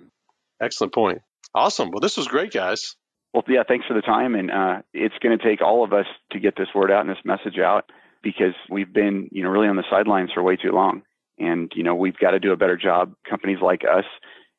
Excellent 0.62 0.94
point. 0.94 1.22
Awesome. 1.54 1.92
Well, 1.92 2.00
this 2.00 2.18
was 2.18 2.28
great, 2.28 2.52
guys. 2.52 2.96
Well, 3.34 3.44
yeah, 3.48 3.64
thanks 3.68 3.86
for 3.86 3.94
the 3.94 4.02
time. 4.02 4.36
And 4.36 4.50
uh, 4.50 4.82
it's 4.94 5.16
going 5.22 5.38
to 5.38 5.44
take 5.44 5.62
all 5.62 5.84
of 5.84 5.94
us 5.94 6.06
to 6.32 6.40
get 6.40 6.56
this 6.58 6.70
word 6.74 6.92
out 6.92 7.02
and 7.02 7.10
this 7.10 7.24
message 7.26 7.60
out 7.60 7.92
because 8.24 8.54
we've 8.70 8.92
been, 8.92 9.30
you 9.32 9.44
know, 9.44 9.50
really 9.50 9.68
on 9.68 9.76
the 9.76 9.84
sidelines 9.90 10.32
for 10.34 10.42
way 10.42 10.56
too 10.56 10.72
long. 10.72 11.04
And, 11.38 11.72
you 11.76 11.84
know, 11.84 11.96
we've 11.96 12.18
got 12.18 12.32
to 12.32 12.40
do 12.40 12.54
a 12.54 12.58
better 12.58 12.78
job, 12.78 13.14
companies 13.30 13.60
like 13.62 13.84
us 13.84 14.06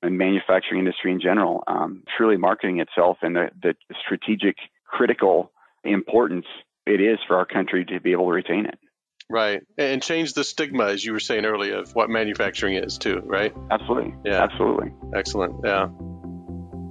and 0.02 0.18
manufacturing 0.18 0.80
industry 0.80 1.10
in 1.10 1.20
general, 1.20 1.64
um, 1.66 2.02
truly 2.16 2.36
marketing 2.36 2.80
itself 2.80 3.18
and 3.22 3.34
the, 3.34 3.48
the 3.62 3.74
strategic, 4.04 4.56
critical 4.86 5.50
importance 5.84 6.46
it 6.86 7.00
is 7.00 7.18
for 7.26 7.36
our 7.36 7.46
country 7.46 7.84
to 7.84 8.00
be 8.00 8.12
able 8.12 8.26
to 8.26 8.32
retain 8.32 8.66
it. 8.66 8.78
Right. 9.28 9.62
And 9.76 10.02
change 10.02 10.34
the 10.34 10.44
stigma, 10.44 10.86
as 10.86 11.04
you 11.04 11.12
were 11.12 11.20
saying 11.20 11.44
earlier, 11.44 11.78
of 11.78 11.94
what 11.94 12.10
manufacturing 12.10 12.74
is, 12.74 12.96
too, 12.96 13.22
right? 13.24 13.52
Absolutely. 13.70 14.14
Yeah. 14.24 14.42
Absolutely. 14.42 14.92
Excellent. 15.14 15.54
Yeah. 15.64 15.88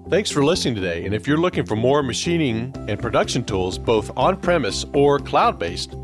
Thanks 0.09 0.29
for 0.29 0.43
listening 0.43 0.75
today. 0.75 1.05
And 1.05 1.15
if 1.15 1.27
you're 1.27 1.37
looking 1.37 1.65
for 1.65 1.75
more 1.75 2.03
machining 2.03 2.75
and 2.87 2.99
production 2.99 3.43
tools, 3.43 3.77
both 3.79 4.11
on 4.17 4.39
premise 4.39 4.85
or 4.93 5.17
cloud 5.17 5.57
based, 5.57 5.95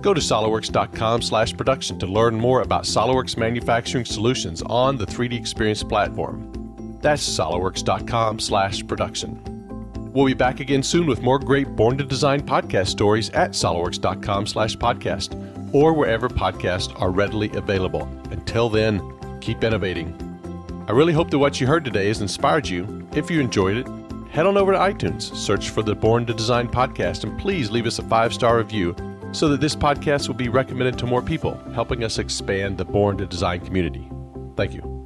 Go 0.00 0.14
to 0.14 0.20
SolidWorks.com 0.20 1.22
slash 1.22 1.56
production 1.56 1.98
to 1.98 2.06
learn 2.06 2.34
more 2.34 2.62
about 2.62 2.84
SolidWorks 2.84 3.36
manufacturing 3.36 4.04
solutions 4.04 4.62
on 4.62 4.96
the 4.96 5.06
3D 5.06 5.38
Experience 5.38 5.82
platform. 5.82 6.98
That's 7.02 7.26
SolidWorks.com 7.28 8.38
slash 8.38 8.86
production. 8.86 9.40
We'll 10.12 10.26
be 10.26 10.34
back 10.34 10.60
again 10.60 10.82
soon 10.82 11.06
with 11.06 11.22
more 11.22 11.38
great 11.38 11.76
Born 11.76 11.96
to 11.98 12.04
Design 12.04 12.40
podcast 12.40 12.88
stories 12.88 13.30
at 13.30 13.52
SolidWorks.com 13.52 14.46
slash 14.46 14.76
podcast 14.76 15.49
or 15.72 15.92
wherever 15.92 16.28
podcasts 16.28 16.98
are 17.00 17.10
readily 17.10 17.50
available. 17.52 18.02
Until 18.30 18.68
then, 18.68 19.00
keep 19.40 19.64
innovating. 19.64 20.14
I 20.88 20.92
really 20.92 21.12
hope 21.12 21.30
that 21.30 21.38
what 21.38 21.60
you 21.60 21.66
heard 21.66 21.84
today 21.84 22.08
has 22.08 22.20
inspired 22.20 22.68
you. 22.68 23.06
If 23.14 23.30
you 23.30 23.40
enjoyed 23.40 23.76
it, 23.76 23.86
head 24.30 24.46
on 24.46 24.56
over 24.56 24.72
to 24.72 24.78
iTunes, 24.78 25.34
search 25.34 25.70
for 25.70 25.82
the 25.82 25.94
Born 25.94 26.26
to 26.26 26.34
Design 26.34 26.68
podcast, 26.68 27.24
and 27.24 27.38
please 27.38 27.70
leave 27.70 27.86
us 27.86 27.98
a 27.98 28.02
five 28.02 28.32
star 28.32 28.58
review 28.58 28.94
so 29.32 29.48
that 29.48 29.60
this 29.60 29.76
podcast 29.76 30.28
will 30.28 30.34
be 30.34 30.48
recommended 30.48 30.98
to 30.98 31.06
more 31.06 31.22
people, 31.22 31.54
helping 31.74 32.02
us 32.02 32.18
expand 32.18 32.78
the 32.78 32.84
Born 32.84 33.16
to 33.18 33.26
Design 33.26 33.60
community. 33.60 34.10
Thank 34.56 34.74
you. 34.74 34.99